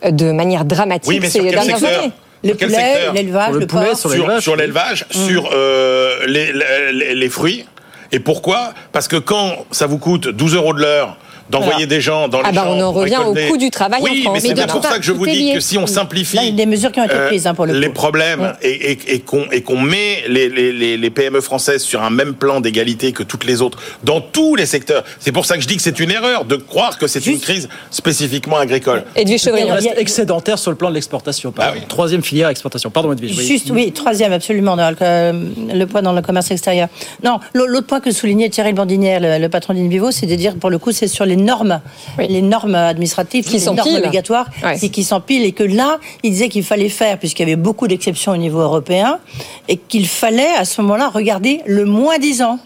[0.06, 2.12] euh, de manière dramatique Oui, mais ces sur quel dernières secteur années.
[2.44, 3.98] Le Sur quel poulet, secteur l'élevage, Sur le le poulet, porc.
[3.98, 4.44] sur sur, l'élevage.
[4.44, 5.28] sur l'élevage, Mm.
[5.28, 6.54] sur euh, les,
[6.94, 7.66] les, les fruits.
[8.12, 8.74] Et pourquoi?
[8.92, 11.18] Parce que quand ça vous coûte 12 euros de l'heure
[11.50, 14.04] d'envoyer des gens dans les Ah bah, on en revient au coût du travail en
[14.04, 16.36] oui, France, mais c'est bien pour ça que je vous dis que si on simplifie
[16.38, 17.88] Là, il y a des mesures qui ont été euh, prises hein, pour le les
[17.88, 17.94] coup.
[17.94, 22.04] problèmes et, et- et qu'on et qu'on met les, les, les, les PME françaises sur
[22.04, 25.04] un même plan d'égalité que toutes les autres dans tous les secteurs.
[25.20, 27.40] C'est pour ça que je dis que c'est une erreur de croire que c'est une
[27.40, 29.04] crise spécifiquement agricole.
[29.16, 29.74] Edwige Il Chevrillon.
[29.74, 31.54] reste excédentaire sur le plan de l'exportation.
[31.58, 31.82] Ah oui.
[31.88, 32.90] Troisième filière exportation.
[32.90, 33.36] Pardon, Edwige.
[33.38, 33.46] oui.
[33.46, 36.88] Juste, oui, troisième, absolument, dans le, le point dans le commerce extérieur.
[37.24, 40.70] Non, l'autre point que soulignait Thierry Bandinière, le, le patron d'Invivo, c'est de dire, pour
[40.70, 41.82] le coup, c'est sur les normes,
[42.18, 44.78] les normes administratives, Qui les normes obligatoires, Ouais.
[44.90, 48.32] qui s'empilent, et que là, il disait qu'il fallait faire, puisqu'il y avait beaucoup d'exceptions
[48.32, 49.20] au niveau européen,
[49.68, 52.60] et qu'il fallait, à ce moment-là, regarder le moins 10 ans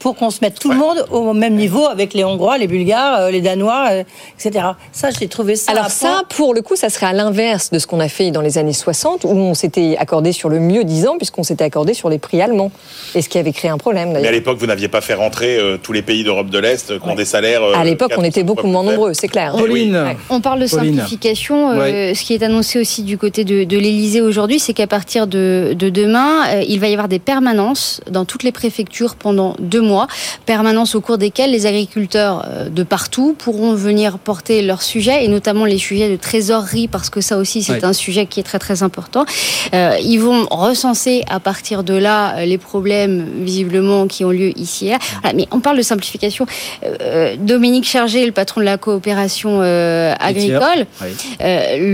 [0.00, 3.20] pour qu'on se mette tout le monde au même niveau avec les Hongrois, les Bulgares,
[3.20, 4.02] euh, les Danois, euh,
[4.38, 4.64] etc.
[4.92, 5.70] Ça, j'ai trouvé ça.
[5.72, 8.40] Alors ça, pour le coup, ça serait à l'inverse de ce qu'on a fait dans
[8.40, 11.94] les années 60, où on s'était accordé sur le mieux 10 ans, puisqu'on s'était accordé
[11.94, 12.72] sur les prix allemands.
[13.14, 15.58] Et ce qui avait créé un problème, Mais à l'époque, vous n'aviez pas fait rentrer
[15.58, 17.62] euh, tous les pays d'Europe de l'Est euh, qui ont des salaires.
[17.62, 19.54] euh, À l'époque, on était beaucoup moins nombreux, c'est clair.
[19.56, 19.94] Pauline.
[19.96, 20.16] Ouais.
[20.30, 20.94] On parle de Pauline.
[20.96, 21.72] simplification.
[21.78, 25.26] euh, Ce qui est annoncé aussi du côté de, de l'Élysée aujourd'hui, c'est qu'à partir
[25.26, 29.54] de, de demain, euh, il va y avoir des permanences dans toutes les préfectures pendant
[29.58, 29.89] deux mois.
[29.90, 30.06] Mois,
[30.46, 35.28] permanence au cours desquelles les agriculteurs euh, de partout pourront venir porter leurs sujets, et
[35.36, 38.58] notamment les sujets de trésorerie, parce que ça aussi c'est un sujet qui est très
[38.66, 39.24] très important.
[39.74, 43.16] Euh, ils vont recenser à partir de là euh, les problèmes
[43.50, 44.98] visiblement qui ont lieu ici et là.
[45.22, 46.44] Voilà, mais on parle de simplification.
[46.84, 51.08] Euh, Dominique Chargé, le patron de la coopération euh, agricole, Oui.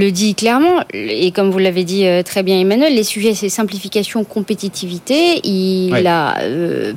[0.02, 4.18] le dit clairement, et comme vous l'avez dit très bien Emmanuel, les sujets c'est simplification,
[4.24, 5.40] compétitivité.
[5.44, 6.06] Il Oui.
[6.06, 6.34] a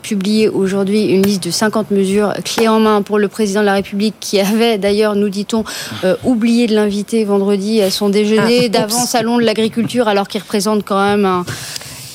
[0.10, 3.74] publié aujourd'hui une liste de 50 mesures clés en main pour le président de la
[3.74, 5.64] République qui avait d'ailleurs, nous dit-on,
[6.04, 8.66] euh, oublié de l'inviter vendredi à son déjeuner.
[8.66, 11.46] Ah, d'avant salon de l'agriculture alors qu'il représente quand même un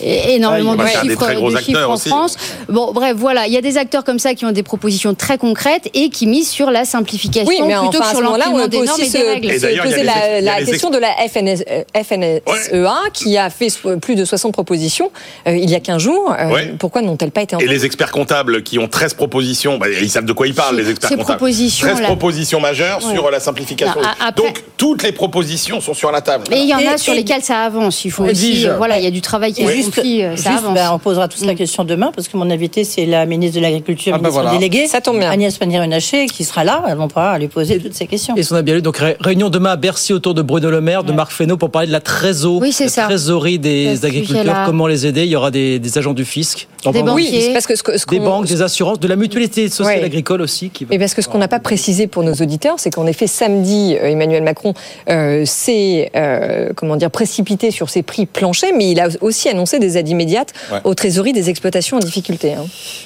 [0.04, 2.08] énormément Ouais, de chiffres, très gros de chiffres acteurs en aussi.
[2.08, 2.36] France.
[2.68, 5.38] Bon, bref, voilà, il y a des acteurs comme ça qui ont des propositions très
[5.38, 8.44] concrètes et qui misent sur la simplification Oui, mais plutôt enfin, que sur ce moment-là,
[8.50, 9.50] on l'empilement des normes aussi et des règles.
[9.50, 10.02] Et se poser
[10.42, 13.68] la, question de la FNS, euh, FNSEA qui a fait
[14.00, 15.10] plus de 60 propositions
[15.46, 16.34] euh, il y a 15 jours.
[16.38, 16.74] Euh, Ouais.
[16.78, 20.24] Pourquoi n'ont-elles pas été Et les experts comptables qui ont 13 propositions, bah, ils savent
[20.26, 21.38] de quoi ils parlent, les experts Ces comptables.
[21.38, 22.06] propositions, 13 là.
[22.06, 23.14] propositions majeures Ouais.
[23.14, 24.00] sur la simplification.
[24.00, 26.44] Non, a- après- Donc, toutes les propositions sont sur la table.
[26.50, 28.04] Mais il y en a Et- sur et- lesquels ça avance.
[28.04, 29.64] Il faut aussi, euh, voilà, il y a du travail qui Et
[30.02, 30.74] juste, euh, ça juste, avance.
[30.74, 33.62] ben, on posera tous la question demain parce que mon invité c'est la ministre de
[33.62, 34.58] l'Agriculture, Ah, bah ministre voilà.
[34.58, 35.30] déléguée, Ça tombe bien.
[35.30, 36.82] Agnès Pannier-Runacher, qui sera là.
[36.98, 38.34] On pourra lui poser toutes ces questions.
[38.36, 38.82] Et on a bien lu.
[38.82, 41.70] Donc, ré- réunion demain à Bercy autour de Bruno Le Maire, de Marc Fesneau pour
[41.70, 43.04] parler de la trésor, Oui, c'est la ça.
[43.04, 45.22] trésorerie des agriculteurs, comment les aider.
[45.24, 46.66] Il y aura des, des agents du fisc.
[46.92, 47.14] Des banques.
[47.16, 50.04] Oui, parce que ce, que- ce Des banques, des assurances, de la mutualité sociale Ouais.
[50.04, 50.68] agricole aussi.
[50.70, 50.90] Qui va...
[50.90, 53.96] Mais parce que ce qu'on n'a pas précisé pour nos auditeurs, c'est qu'en effet, samedi,
[53.98, 54.74] euh, Emmanuel Macron
[55.08, 59.73] euh, s'est euh, comment dire, précipité sur ses prix planchers, mais il a aussi annoncé
[59.78, 60.78] des aides immédiates Ouais.
[60.84, 62.54] aux trésoreries des exploitations en difficulté.
[62.54, 62.64] hein.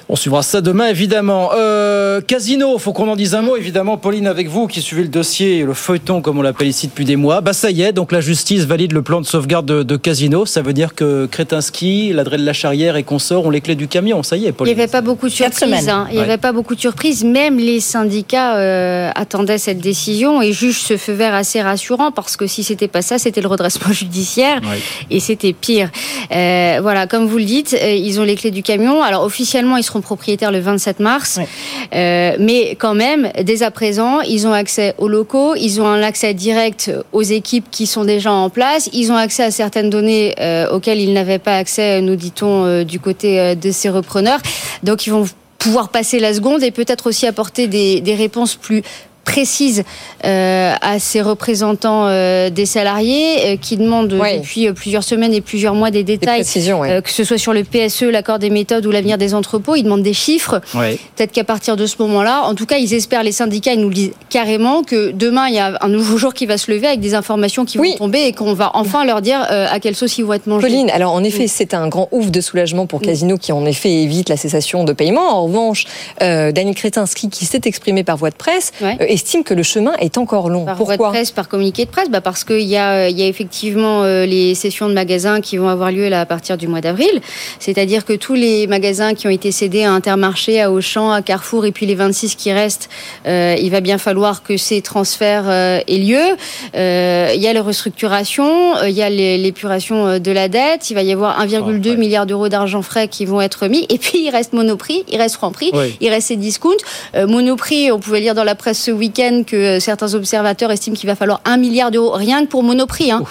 [0.09, 1.51] On suivra ça demain, évidemment.
[1.57, 3.97] Euh, casino, faut qu'on en dise un mot, évidemment.
[3.97, 7.17] Pauline, avec vous, qui suivez le dossier, le feuilleton, comme on l'appelle ici depuis des
[7.17, 7.41] mois.
[7.41, 10.47] Bah, ça y est, donc la justice valide le plan de sauvegarde de, de Casino.
[10.47, 13.89] Ça veut dire que Kretinsky, l'Adresse de la Charrière et consorts ont les clés du
[13.89, 14.23] camion.
[14.23, 14.79] Ça y est, Il n'y Pauline.
[14.81, 15.89] avait pas beaucoup de surprises.
[15.89, 16.07] hein.
[16.11, 16.25] Il n'y Ouais.
[16.25, 17.25] avait pas beaucoup de surprises.
[17.25, 22.37] Même les syndicats euh, attendaient cette décision et jugent ce feu vert assez rassurant parce
[22.37, 24.79] que si c'était pas ça, c'était le redressement judiciaire Ouais.
[25.11, 25.91] et c'était pire.
[26.33, 29.03] Euh, voilà, comme vous le dites, euh, ils ont les clés du camion.
[29.03, 31.39] Alors officiellement, ils seront propriétaires le 27 mars.
[31.95, 36.03] Euh, mais quand même, dès à présent, ils ont accès aux locaux, ils ont un
[36.03, 40.35] accès direct aux équipes qui sont déjà en place, ils ont accès à certaines données
[40.41, 44.41] euh, auxquelles ils n'avaient pas accès, nous dit-on, euh, du côté euh, de ces repreneurs.
[44.83, 45.27] Donc ils vont
[45.59, 48.83] pouvoir passer la seconde et peut-être aussi apporter des, des réponses plus
[49.33, 49.85] précises
[50.25, 54.39] euh, à ces représentants euh, des salariés euh, qui demandent Ouais.
[54.39, 57.63] depuis euh, plusieurs semaines et plusieurs mois des détails, euh, que ce soit sur le
[57.63, 59.77] PSE, l'accord des méthodes ou l'avenir des entrepôts.
[59.77, 60.61] Ils demandent des chiffres.
[60.75, 60.99] Ouais.
[61.17, 63.89] Peut-être qu'à partir de ce moment-là, en tout cas, ils espèrent, les syndicats, ils nous
[63.91, 66.87] le disent carrément que demain, il y a un nouveau jour qui va se lever
[66.87, 67.93] avec des informations qui Oui.
[67.93, 70.47] vont tomber et qu'on va enfin leur dire euh, à quelle sauce ils vont être
[70.47, 70.67] mangés.
[70.67, 73.93] Pauline, alors en effet, c'est un grand ouf de soulagement pour Casino qui en effet
[73.93, 75.29] évite la cessation de paiement.
[75.29, 75.85] En revanche,
[76.23, 78.97] euh, Daniel Kretinsky, qui s'est exprimé par voie de presse, Ouais.
[79.19, 80.65] Estime que le chemin est encore long.
[80.65, 83.09] Par voie de Pourquoi presse, par communiqué de presse, bah parce qu'il y a, euh,
[83.09, 86.27] il y a effectivement euh, les sessions de magasins qui vont avoir lieu là à
[86.27, 87.21] partir du mois d'avril.
[87.59, 91.67] C'est-à-dire que tous les magasins qui ont été cédés à Intermarché, à Auchan, à Carrefour
[91.67, 92.89] et puis les 26 qui restent,
[93.27, 96.37] euh, il va bien falloir que ces transferts euh, aient lieu.
[96.77, 100.95] Euh, il y a les restructurations, euh, il y a l'épuration de la dette, il
[100.95, 103.87] va y avoir 1,2 milliard d'euros d'argent frais qui vont être mis.
[103.89, 105.97] Et puis il reste Monoprix, il reste Franprix, Oui.
[106.01, 106.77] il reste Cdiscount.
[107.17, 110.97] Euh, Monoprix, on pouvait lire dans la presse ce week-end que euh, certains observateurs estiment
[110.97, 113.11] qu'il va falloir 1 milliard d'euros rien que pour Monoprix.
[113.11, 113.23] Hein.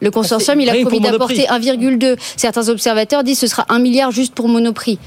[0.00, 2.16] Le consortium, il a promis d'apporter 1,2.
[2.36, 4.98] Certains observateurs disent que ce sera 1 milliard juste pour Monoprix.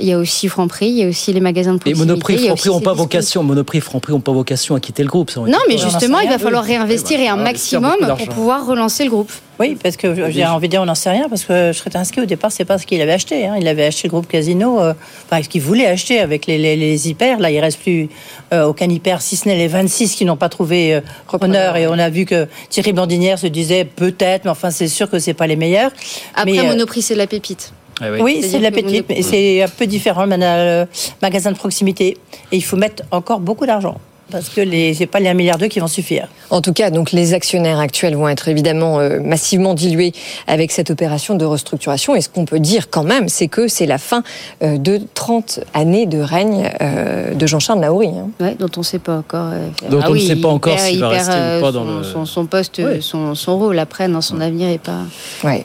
[0.00, 2.06] Il y a aussi Franprix, il y a aussi les magasins de Et proximité.
[2.06, 3.42] Monoprix, il y a Franprix n'ont pas vocation.
[3.44, 5.34] Monoprix, Franprix n'ont pas vocation à quitter le groupe.
[5.36, 9.30] Non, mais justement, il va falloir réinvestir et un maximum pour pouvoir relancer le groupe.
[9.60, 12.24] Oui, parce que j'ai envie de dire, on n'en sait rien, parce que Shretinsky, au
[12.24, 13.46] départ, c'est pas ce qu'il avait acheté.
[13.46, 13.54] hein.
[13.60, 14.94] Il avait acheté le groupe Casino, euh,
[15.26, 17.38] enfin, ce qu'il voulait acheter avec les, les, les hyper.
[17.38, 18.08] Là, il reste plus
[18.52, 21.74] euh, aucun hyper, si ce n'est les 26 qui n'ont pas trouvé euh.
[21.76, 25.20] Et on a vu que Thierry Blandinière se disait peut-être, mais enfin, c'est sûr que
[25.20, 25.92] c'est pas les meilleurs.
[26.34, 27.56] Après, Mais, euh, Monoprix, c'est de l'appétit.
[28.00, 28.18] Ah oui.
[28.22, 30.24] Oui, c'est de la petite, mais c'est un peu différent.
[30.26, 30.86] Le
[31.22, 32.16] magasin de proximité
[32.52, 33.96] et il faut mettre encore beaucoup d'argent
[34.32, 36.28] parce que les c'est pas les 1 milliard d'euros qui vont suffire.
[36.50, 40.12] En tout cas, donc les actionnaires actuels vont être évidemment euh, massivement dilués
[40.46, 42.16] avec cette opération de restructuration.
[42.16, 44.22] Et ce qu'on peut dire quand même, c'est que c'est la fin
[44.62, 48.08] euh, de 30 années de règne euh, de Jean-Charles Naouri.
[48.08, 48.30] hein.
[48.40, 49.50] Ouais, dont on ne sait pas encore.
[49.52, 51.84] euh, Dont on ne sait il pas encore s'il il va rester ou pas dans
[51.84, 53.00] son, le- son, son poste, Ouais.
[53.02, 55.00] son, son rôle après, dans son avenir est pas.
[55.44, 55.64] Ouais.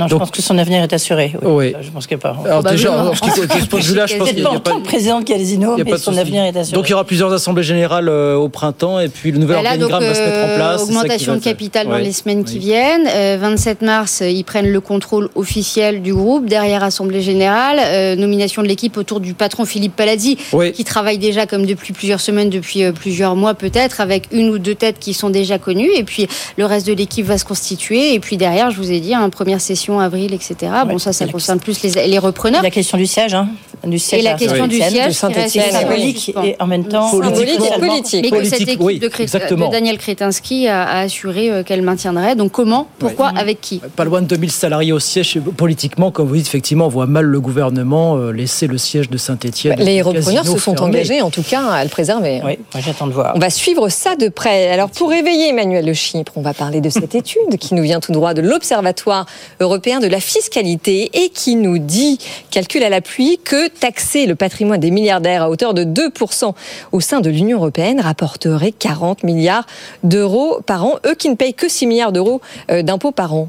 [0.00, 1.34] Non, je pense que son avenir est assuré.
[1.42, 1.74] Oui.
[1.80, 2.36] Je pense que pas.
[2.44, 3.30] Alors Bah déjà, ce qui-
[3.60, 5.74] ce point de vue-là, je pense qu'il n'y pas a pas de président de Casino,
[5.76, 6.74] il y a mais son avenir est assuré.
[6.76, 9.64] Donc il y aura plusieurs assemblées générales euh, au printemps et puis le nouvel donc,
[9.66, 10.82] organigramme va se mettre en euh, place.
[10.84, 12.02] qui augmentation de capital dans Ouais.
[12.02, 13.06] les semaines qui viennent.
[13.08, 16.46] Euh, 27 mars, euh, ils prennent le contrôle officiel du groupe.
[16.46, 20.36] Derrière Assemblée Générale, nomination de l'équipe autour du patron Philippe Palazzi,
[20.74, 24.74] qui travaille déjà comme depuis plusieurs semaines, depuis plusieurs mois peut-être, avec une ou deux
[24.74, 25.90] têtes qui sont déjà connues.
[25.96, 26.26] Et puis
[26.56, 28.14] le reste de l'équipe va se constituer.
[28.14, 30.54] Et puis derrière, je vous ai dit, hein, première session avril, etc.
[30.86, 32.62] Bon, ça, ça concerne plus les, les repreneurs.
[32.62, 33.48] La question du siège, hein.
[33.84, 36.66] Du siège Et la question du Saint-Étienne, siège de qui Saint-Étienne, reste symbolique et en
[36.66, 37.78] même temps socialement.
[37.78, 38.22] politique.
[38.30, 39.68] Mais que cette équipe oui, de, Cré- exactement.
[39.68, 42.34] de Daniel Kretinsky a, a assuré euh, qu'elle maintiendrait.
[42.36, 43.80] Donc comment Pourquoi Avec qui?
[43.96, 45.38] Pas loin de 2000 salariés au siège.
[45.56, 49.16] Politiquement, comme vous dites, effectivement, on voit mal le gouvernement euh, laisser le siège de
[49.16, 49.76] Saint-Etienne.
[49.78, 52.42] Bah, Les repreneurs se sont engagés, en tout cas, à le préserver.
[52.44, 53.32] Oui, j'attends de voir.
[53.34, 54.68] On va suivre ça de près.
[54.68, 58.00] Alors, pour réveiller Emmanuel Le Chypre, on va parler de cette étude qui nous vient
[58.00, 59.24] tout droit de l'Observatoire
[59.58, 62.18] européen de la fiscalité et qui nous dit,
[62.50, 66.52] calcul à l'appui, que taxer le patrimoine des milliardaires à hauteur de 2%
[66.92, 69.66] au sein de l'Union européenne rapporterait 40 milliards
[70.04, 70.96] d'euros par an.
[71.06, 73.48] Eux qui ne payent que 6 milliards d'euros euh, d'impôts par an.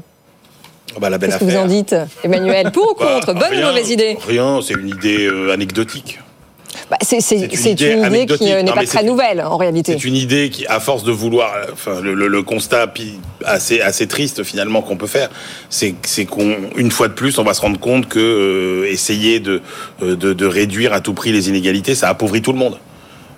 [0.96, 2.72] Ah bah, la belle Qu'est-ce que vous en dites, Emmanuel?
[2.72, 3.34] Pour ou Bah, contre?
[3.34, 4.16] Bonne rien, ou mauvaise idée?
[4.26, 6.18] Rien, c'est une idée euh, anecdotique.
[6.92, 8.46] Bah, C'est une idée une idée anecdotique.
[8.46, 9.92] qui euh, n'est pas très nouvelle, en réalité.
[9.92, 12.92] C'est une idée qui, à force de vouloir, enfin, le, le- le constat
[13.46, 15.30] assez, assez triste finalement qu'on peut faire,
[15.70, 19.40] c'est c'est qu'on, une fois de plus, on va se rendre compte que euh, essayer
[19.40, 19.62] de,
[20.02, 22.76] euh, de, de réduire à tout prix les inégalités, ça appauvrit tout le monde.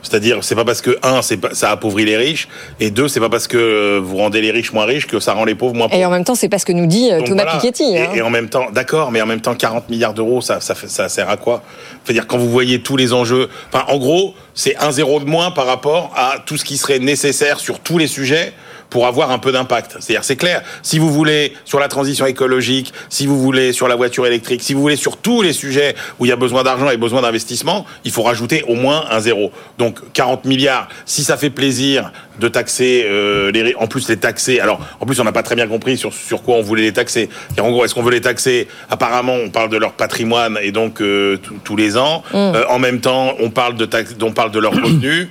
[0.05, 2.49] C'est-à-dire, c'est pas parce que un, c'est pas, ça appauvrit les riches,
[2.79, 5.45] et deux, c'est pas parce que vous rendez les riches moins riches que ça rend
[5.45, 6.01] les pauvres moins pauvres.
[6.01, 7.59] Et en même temps, c'est pas ce que nous dit euh, Donc Thomas voilà.
[7.59, 7.95] Piketty.
[7.95, 8.11] Et, hein.
[8.15, 11.09] et en même temps, d'accord, mais en même temps, 40 milliards d'euros, ça, ça, ça
[11.09, 11.63] sert à quoi?
[12.05, 15.51] C'est-à-dire quand vous voyez tous les enjeux, enfin, en gros, c'est un zéro de moins
[15.51, 18.53] par rapport à tout ce qui serait nécessaire sur tous les sujets
[18.95, 19.97] pour avoir un peu d'impact.
[19.99, 20.63] C'est-à-dire, c'est clair.
[20.85, 24.73] Si vous voulez sur la transition écologique, si vous voulez sur la voiture électrique, si
[24.73, 27.87] vous voulez sur tous les sujets où il y a besoin d'argent et besoin d'investissement,
[28.05, 29.51] il faut rajouter au moins un zéro.
[29.79, 30.87] Donc 40 milliards.
[31.07, 34.61] Si ça fait plaisir de taxer euh, les, en plus les taxer.
[34.61, 36.93] Alors en plus on n'a pas très bien compris sur sur quoi on voulait les
[36.93, 37.29] taxer.
[37.57, 38.69] Car en gros est-ce qu'on veut les taxer?
[38.91, 42.23] Apparemment on parle de leur patrimoine et donc euh, tous- les ans.
[42.33, 45.29] Euh, en même temps on parle de taxe, on parle de leurs revenus.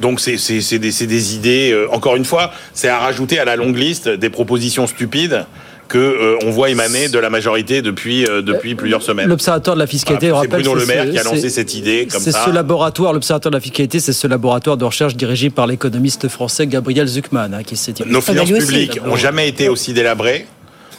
[0.00, 1.72] Donc c'est c'est c'est des, c'est des idées.
[1.72, 5.44] euh, encore une fois, c'est à rajouter à la longue liste des propositions stupides
[5.88, 9.26] que euh, on voit émaner de la majorité depuis euh, depuis plusieurs semaines.
[9.28, 12.06] L'Observatoire de la fiscalité, Voilà, c'est Bruno Le Maire ce- qui a lancé cette idée
[12.10, 15.66] comme C'est ce laboratoire, l'Observatoire de la fiscalité, c'est ce laboratoire de recherche dirigé par
[15.66, 20.46] l'économiste français Gabriel Zuckman, hein, qui s'est Nos finances publiques ont jamais été aussi délabrées.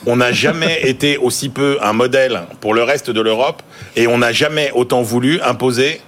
[0.08, 3.62] On n'a jamais été aussi peu un modèle pour le reste de l'Europe
[3.96, 6.02] et on n'a jamais autant voulu imposer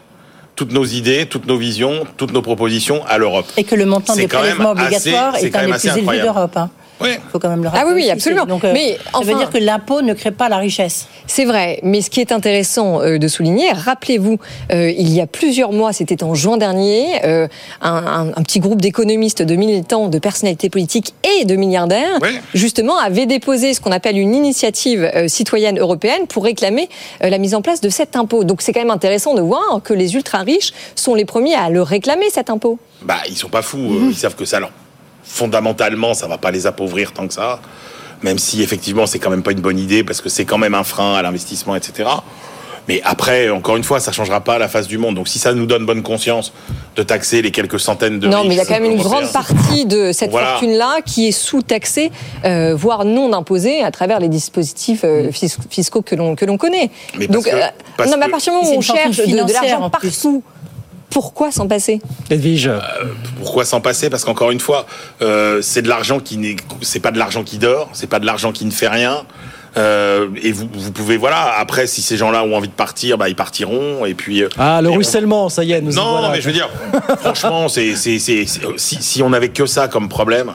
[0.61, 3.47] toutes nos idées, toutes nos visions, toutes nos propositions à l'Europe.
[3.57, 6.55] Et que le montant des prélèvements obligatoires est quand un des plus élevés d'Europe.
[6.55, 6.69] hein.
[7.01, 7.09] Oui.
[7.31, 7.87] faut quand même le Ah rappeler.
[7.89, 8.11] oui, oui, aussi.
[8.11, 8.45] absolument.
[8.45, 11.07] Donc, euh, Mais ça veut enfin- dire que l'impôt ne crée pas la richesse.
[11.27, 14.37] C'est vrai, mais ce qui est intéressant euh, de souligner, rappelez-vous,
[14.73, 17.47] euh, il y a plusieurs mois, c'était en juin dernier, euh,
[17.81, 22.19] un, un- un petit groupe d'économistes, de militants, de personnalités politiques et de milliardaires,
[22.53, 26.89] justement, avait déposé ce qu'on appelle une initiative euh, citoyenne européenne pour réclamer
[27.23, 28.43] euh, la mise en place de cet impôt.
[28.43, 31.81] Donc c'est quand même intéressant de voir que les ultra-riches sont les premiers à le
[31.81, 32.77] réclamer, cet impôt.
[33.03, 33.77] Bah, ils sont pas fous.
[33.79, 34.71] euh, Ils savent que ça, leur,
[35.31, 37.59] fondamentalement, ça va pas les appauvrir tant que ça.
[38.23, 40.75] Même si, effectivement, c'est quand même pas une bonne idée parce que c'est quand même
[40.75, 42.07] un frein à l'investissement, etc.
[42.87, 45.15] Mais après, encore une fois, ça changera pas la face du monde.
[45.15, 46.51] Donc, si ça nous donne bonne conscience
[46.95, 49.31] de taxer les quelques centaines de non, mais il y a quand même une grande
[49.31, 50.51] partie de cette Voilà.
[50.53, 52.11] fortune-là qui est sous-taxée,
[52.43, 56.57] euh, voire non imposée à travers les dispositifs euh, fis- fiscaux que l'on que l'on
[56.57, 56.85] connaît.
[57.13, 57.17] Mm.
[57.19, 57.67] Mais parce Donc, que- euh,
[57.97, 60.43] parce non, mais à partir du moment où on cherche de, de l'argent partout,
[61.11, 62.67] pourquoi s'en passer Edwige.
[62.67, 62.79] Euh,
[63.37, 64.09] pourquoi s'en passer?
[64.09, 64.85] Parce qu'encore une fois,
[65.21, 68.25] euh, c'est de l'argent qui n'est, c'est pas de l'argent qui dort, c'est pas de
[68.25, 69.23] l'argent qui ne fait rien.
[69.77, 71.53] Euh, et vous, vous pouvez, voilà.
[71.57, 74.05] Après, si ces gens-là ont envie de partir, bah ils partiront.
[74.05, 74.43] Et puis.
[74.57, 76.29] Ah, le on- ruissellement, ça y est, nous Non, voilà.
[76.31, 76.69] mais je veux dire,
[77.21, 80.51] franchement, c'est, c'est, c'est, c'est- si, si on avait que ça comme problème,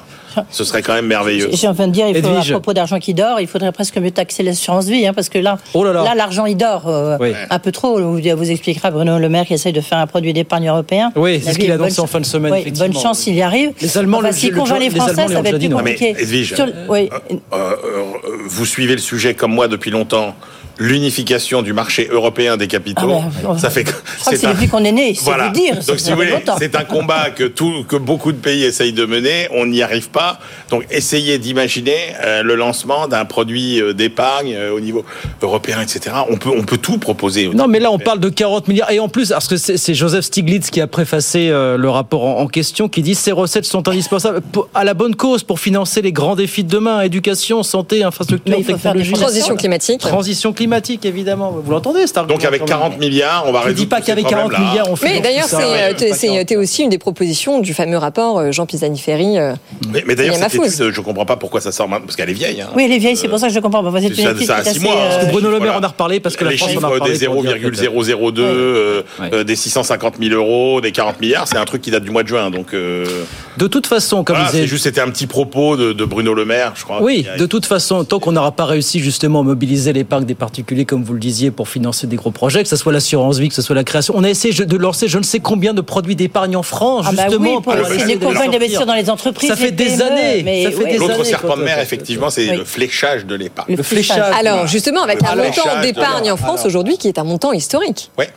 [0.51, 1.49] ce serait quand même merveilleux.
[1.53, 4.11] J'ai envie de dire, il faut, à propos d'argent qui dort, il faudrait presque mieux
[4.11, 6.15] taxer l'assurance vie, hein, parce que là, Oh là là.
[6.15, 7.33] l'argent il dort euh, Oui.
[7.51, 7.99] un peu trop.
[8.01, 11.13] Vous, vous expliquera Bruno Le Maire qui essaye de faire un produit d'épargne européen.
[11.17, 12.71] Oui, c'est ce qu'il a annoncé en fin de semaine, oui.
[12.73, 13.73] Bonne chance, il y arrive.
[13.81, 15.69] Les Allemands, Enfin, le- s'il le- convainc les les Français, Allemands, ça va être plus
[15.69, 16.15] mais compliqué.
[16.19, 17.09] Edwige, Sur- oui.
[17.13, 18.03] euh, euh, euh,
[18.47, 20.35] vous suivez le sujet comme moi depuis longtemps.
[20.79, 23.11] L'unification du marché européen des capitaux.
[23.13, 25.49] Ah ben, ça fait Je crois que c'est depuis qu'on est né, c'est voilà.
[25.51, 25.77] dire.
[25.87, 29.05] Donc, si vous voulez, c'est un combat que tout, que beaucoup de pays essayent de
[29.07, 29.49] mener.
[29.53, 30.39] On n'y arrive pas.
[30.71, 35.05] Donc, essayez d'imaginer euh, le lancement d'un produit euh, d'épargne euh, au niveau
[35.43, 36.15] européen, etc.
[36.31, 37.49] On peut, on peut tout proposer.
[37.49, 38.91] Non, mais là, on parle de 40 milliards.
[38.91, 42.41] Et en plus, parce que c'est Joseph Stiglitz qui a préfacé euh, le rapport en,
[42.41, 46.03] en question, qui dit ces recettes sont indispensables pour- à la bonne cause pour financer
[46.03, 49.23] les grands défis de demain éducation, santé, infrastructure, Mais il faut faire des technologie.
[49.23, 50.01] Transition climatique.
[50.01, 50.66] Transition climatique,
[51.05, 51.51] évidemment.
[51.63, 52.79] Vous l'entendez, cet argument Donc, avec quand même.
[52.79, 54.71] 40 milliards, on va Je ne résoudre dis pas qu'avec 40 problèmes-là.
[54.71, 55.07] milliards, on fait.
[55.15, 56.39] Mais d'ailleurs, Ouais, euh, pas c'est- 40.
[56.41, 59.39] c'était aussi une des propositions du fameux rapport euh, Jean Pisani-Ferry.
[59.39, 59.55] euh,
[59.93, 62.35] Mais, mais d'ailleurs, cette étude, je comprends pas pourquoi ça sort maintenant, parce qu'elle est
[62.35, 62.61] vieille.
[62.61, 62.69] hein.
[62.77, 63.83] Oui, elle est vieille, c'est pour ça que je comprends.
[63.83, 64.01] pas.
[64.01, 64.97] C'est une Ça- étude ça assez, mois, hein.
[65.01, 65.79] euh, Parce que Bruno Le Maire Voilà.
[65.79, 67.19] en a reparlé parce que la France en a chiffres parlé.
[67.19, 69.03] des pour dire que- 0,002, euh,
[69.33, 72.23] euh, des 650 000 euros, des 40 milliards, c'est un truc qui date du mois
[72.23, 72.51] de juin.
[72.51, 76.05] Donc, De toute façon, comme voilà, disait c'est juste, c'était un petit propos de, de
[76.05, 77.03] Bruno Le Maire, je crois.
[77.03, 80.35] Oui, de toute façon, tant qu'on n'aura pas réussi justement à mobiliser l'épargne des
[80.65, 83.55] comme vous le disiez, pour financer des gros projets, que ce soit l'assurance vie, que
[83.55, 86.17] ce soit la création, on a essayé de lancer je ne sais combien de produits
[86.17, 89.49] d'épargne en France, Ah bah justement, oui, pour le essayer de d'investir dans les entreprises.
[89.49, 90.93] Ça fait des PME, années, mais ça fait oui.
[90.93, 92.57] des L'autre serpent de mer, effectivement, c'est Oui.
[92.57, 93.77] le fléchage de l'épargne.
[93.77, 94.35] Le fléchage.
[94.39, 98.11] Alors justement, avec Le un montant d'épargne en France aujourd'hui qui est un montant historique.
[98.19, 98.29] Ouais.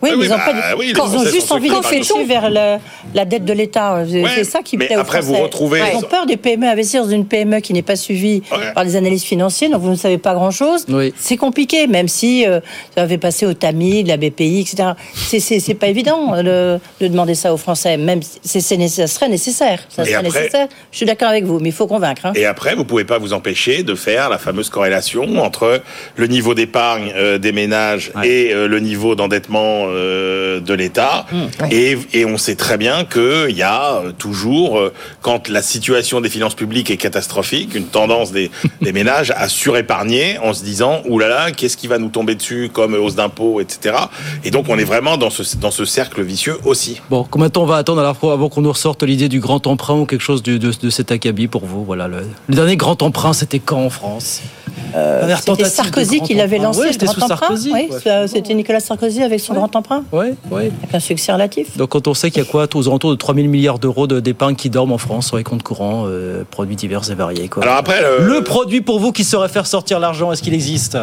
[0.00, 1.50] Oui, Ah mais oui, ils ont, bah, pas de- oui, les ils ont Français juste
[1.52, 2.76] envie de flécher vers le-
[3.14, 4.04] la dette de l'État.
[4.08, 5.42] C'est Ouais, c'est ça qui mais plaît aux après, vous Français.
[5.42, 8.72] retrouvez- Ils ont peur des PME, investir dans une PME qui n'est pas suivie Ouais.
[8.74, 10.84] par des analystes financiers, donc vous ne savez pas grand-chose.
[10.88, 11.12] Oui.
[11.18, 12.60] C'est compliqué, même si euh,
[12.94, 14.90] ça avait passé au TAMI, de la BPI, etc.
[15.14, 19.80] C'est- pas évident euh, de, de demander ça aux Français, même si ça serait nécessaire.
[19.88, 20.68] Ça serait après- nécessaire.
[20.92, 22.26] Je suis d'accord avec vous, mais il faut convaincre.
[22.26, 22.32] hein.
[22.36, 25.82] Et après, vous pouvez pas vous empêcher de faire la fameuse corrélation entre
[26.16, 31.26] le niveau d'épargne euh, des ménages et euh, le niveau d'endettement euh, de l'État.
[31.70, 36.20] et, et on sait très bien qu'il y a euh, toujours, euh, quand la situation
[36.20, 38.50] des finances publiques est catastrophique, une tendance des,
[38.82, 42.34] des ménages à surépargner en se disant «Ouh là là, qu'est-ce qui va nous tomber
[42.34, 43.96] dessus comme hausse d'impôts, etc.»
[44.44, 47.00] Et donc, on est vraiment dans ce, dans ce cercle vicieux aussi.
[47.10, 49.66] Bon, combien de temps on va attendre alors avant qu'on nous ressorte l'idée du grand
[49.66, 51.84] emprunt ou quelque chose de, de, de cet acabit pour vous?
[51.84, 52.18] Voilà, le,
[52.48, 54.42] le dernier grand emprunt, c'était quand en France?
[54.92, 57.36] Dernière C'était Sarkozy qui l'avait lancé, Ouais, le c'était grand emprunt.
[57.36, 57.72] Sarkozy.
[57.72, 57.88] Oui,
[58.26, 60.34] c'était Nicolas Sarkozy avec son grand emprunt, ouais.
[60.50, 61.76] avec un succès relatif.
[61.76, 64.20] Donc quand on sait qu'il y a quoi, aux alentours de 3000 milliards d'euros de-
[64.20, 67.48] d'épargne qui dorment en France sur les comptes courants, euh, produits divers et variés.
[67.48, 67.62] Quoi.
[67.62, 70.96] Alors après, le- le produit pour vous qui saurait faire sortir l'argent, est-ce qu'il existe?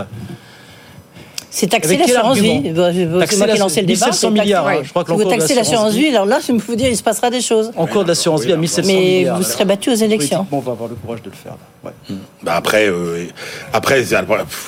[1.58, 2.70] C'est taxer l'assurance vie.
[2.72, 4.08] Bah, C'est moi qui ai lancé le débat.
[4.08, 6.08] 1700 c'est taxer- milliards, hein, je crois que Si vous l'encours de taxez l'assurance vie-
[6.10, 7.72] alors là, je vous dire, il se passera des choses.
[7.78, 9.38] En cours de l'assurance vie à 1700 Mais milliards.
[9.38, 10.45] vous serez battu aux élections.
[10.51, 11.53] On va avoir le courage de le faire.
[11.53, 11.91] là.
[12.10, 12.16] Ouais.
[12.43, 13.26] Bah après, euh,
[13.72, 14.03] après,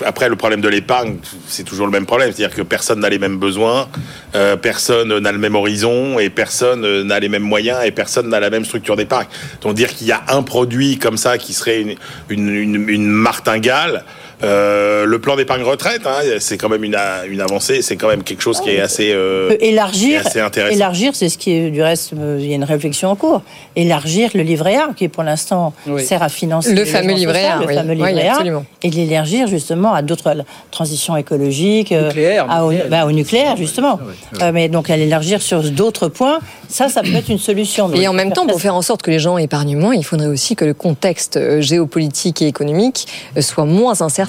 [0.05, 1.17] après, le problème de l'épargne,
[1.47, 2.31] c'est toujours le même problème.
[2.33, 3.87] C'est-à-dire que personne n'a les mêmes besoins,
[4.35, 8.29] euh, personne n'a le même horizon, et personne euh, n'a les mêmes moyens, et personne
[8.29, 9.27] n'a la même structure d'épargne.
[9.61, 11.95] Donc dire qu'il y a un produit comme ça qui serait une,
[12.29, 14.03] une, une, une martingale.
[14.43, 16.95] Euh, le plan d'épargne retraite, hein, c'est quand même une,
[17.41, 20.75] avancée, c'est quand même quelque chose qui est assez, euh, élargir, est assez intéressant.
[20.75, 22.13] élargir, c'est ce qui est du reste.
[22.13, 23.41] euh, Il y a une réflexion en cours.
[23.75, 26.03] Élargir le livret A, qui pour l'instant Oui.
[26.05, 27.73] sert à financer Le fameux livret A, le oui.
[27.73, 28.43] fameux Oui, livret A,
[28.83, 30.35] et l'élargir justement à d'autres
[30.69, 32.89] transitions écologiques, euh, Nucléaire, à- au, nucléaire.
[32.91, 33.99] bah, au nucléaire justement.
[34.41, 37.91] Euh, mais donc à l'élargir sur d'autres points, ça, ça peut être une solution.
[37.95, 40.27] Et en même temps, pour faire en sorte que les gens épargnent moins, il faudrait
[40.27, 43.07] aussi que le contexte géopolitique et économique
[43.39, 44.26] soit moins incertain.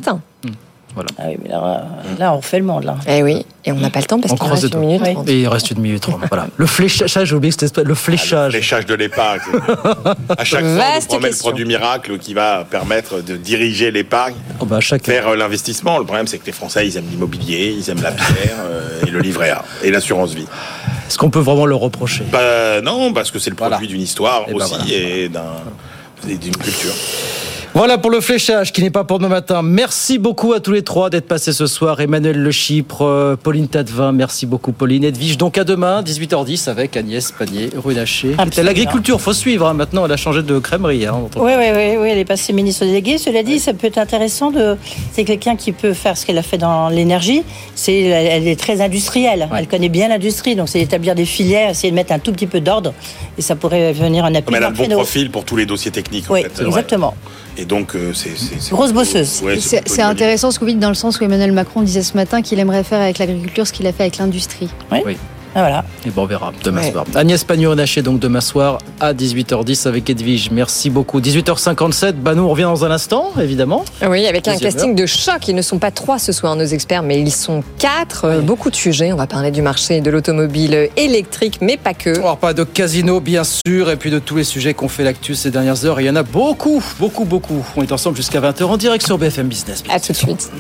[1.16, 1.86] Ah oui, mais là,
[2.18, 2.96] là, on refait le monde là.
[3.06, 5.02] Eh oui, et on n'a pas le temps parce qu'il croise reste une minute.
[5.04, 5.28] trente.
[5.28, 6.20] Et il reste une minute trente.
[6.28, 6.48] Voilà.
[6.56, 8.50] Le fléchage, j'ai oublié que c'était le fléchage.
[8.52, 9.40] fléchage de l'épargne.
[10.36, 14.64] à chaque fois, on promet le produit miracle qui va permettre de diriger l'épargne Oh,
[14.64, 15.06] bah, chaque...
[15.06, 15.98] vers euh, l'investissement.
[15.98, 19.10] Le problème, c'est que les Français, ils aiment l'immobilier, ils aiment la pierre euh, et
[19.10, 20.46] le livret A et l'assurance vie.
[21.06, 22.24] Est-ce qu'on peut vraiment le reprocher?
[22.32, 23.86] Bah, non, parce que c'est le produit Voilà.
[23.86, 24.74] d'une histoire Et ben aussi
[25.30, 25.52] voilà.
[26.28, 26.92] et d'une culture.
[27.78, 29.62] Voilà pour le fléchage qui n'est pas pour demain matin.
[29.62, 32.00] Merci beaucoup à tous les trois d'être passés ce soir.
[32.00, 35.04] Emmanuel Le Chypre, euh, Pauline Tadevin, merci beaucoup Pauline.
[35.04, 38.34] Edwige, donc à demain, 18h10 avec Agnès Pannier-Runacher.
[38.36, 38.66] Absolument.
[38.68, 39.64] L'agriculture, faut suivre.
[39.68, 39.74] hein.
[39.74, 41.06] Maintenant, elle a changé de crèmerie.
[41.06, 43.16] hein, Oui, oui, oui, oui, elle est passée ministre déléguée.
[43.16, 44.76] Cela dit, ça peut être intéressant de.
[45.12, 47.44] C'est quelqu'un qui peut faire ce qu'elle a fait dans l'énergie.
[47.76, 49.46] C'est, elle, est très industrielle.
[49.52, 49.58] Ouais.
[49.60, 52.48] Elle connaît bien l'industrie, donc c'est établir des filières, essayer de mettre un tout petit
[52.48, 52.92] peu d'ordre,
[53.38, 54.46] et ça pourrait venir un appui.
[54.46, 54.96] Comme elle a le bon créneau.
[54.96, 56.28] profil pour tous les dossiers techniques.
[56.28, 56.64] en Oui, fait.
[56.66, 57.14] exactement.
[57.60, 58.30] Et donc, euh, c'est.
[58.70, 59.42] Grosse bosseuse.
[59.42, 62.14] Ouais, C'est intéressant ce que vous dites dans le sens où Emmanuel Macron disait ce
[62.14, 64.68] matin qu'il aimerait faire avec l'agriculture ce qu'il a fait avec l'industrie.
[65.58, 65.84] Ah, voilà.
[66.06, 66.92] Et bon, on verra demain Ouais.
[66.92, 67.04] soir.
[67.16, 70.52] Agnès Pannier-Runacher, donc demain soir à 18h10 avec Edwige.
[70.52, 71.20] Merci beaucoup.
[71.20, 73.84] 18h57, bah nous on revient dans un instant, évidemment.
[74.08, 75.48] Oui, avec un casting de choc.
[75.48, 78.24] Ils ne sont pas trois ce soir, nos experts, mais ils sont quatre.
[78.26, 79.12] Euh, Beaucoup de sujets.
[79.12, 82.20] On va parler du marché de l'automobile électrique, mais pas que.
[82.20, 85.02] On va parler de casino, bien sûr, et puis de tous les sujets qu'on fait
[85.02, 85.98] l'actu ces dernières heures.
[85.98, 87.66] Et il y en a beaucoup, beaucoup, beaucoup.
[87.76, 89.82] On est ensemble jusqu'à 20h en direct sur BFM Business.
[89.90, 90.50] À tout de suite.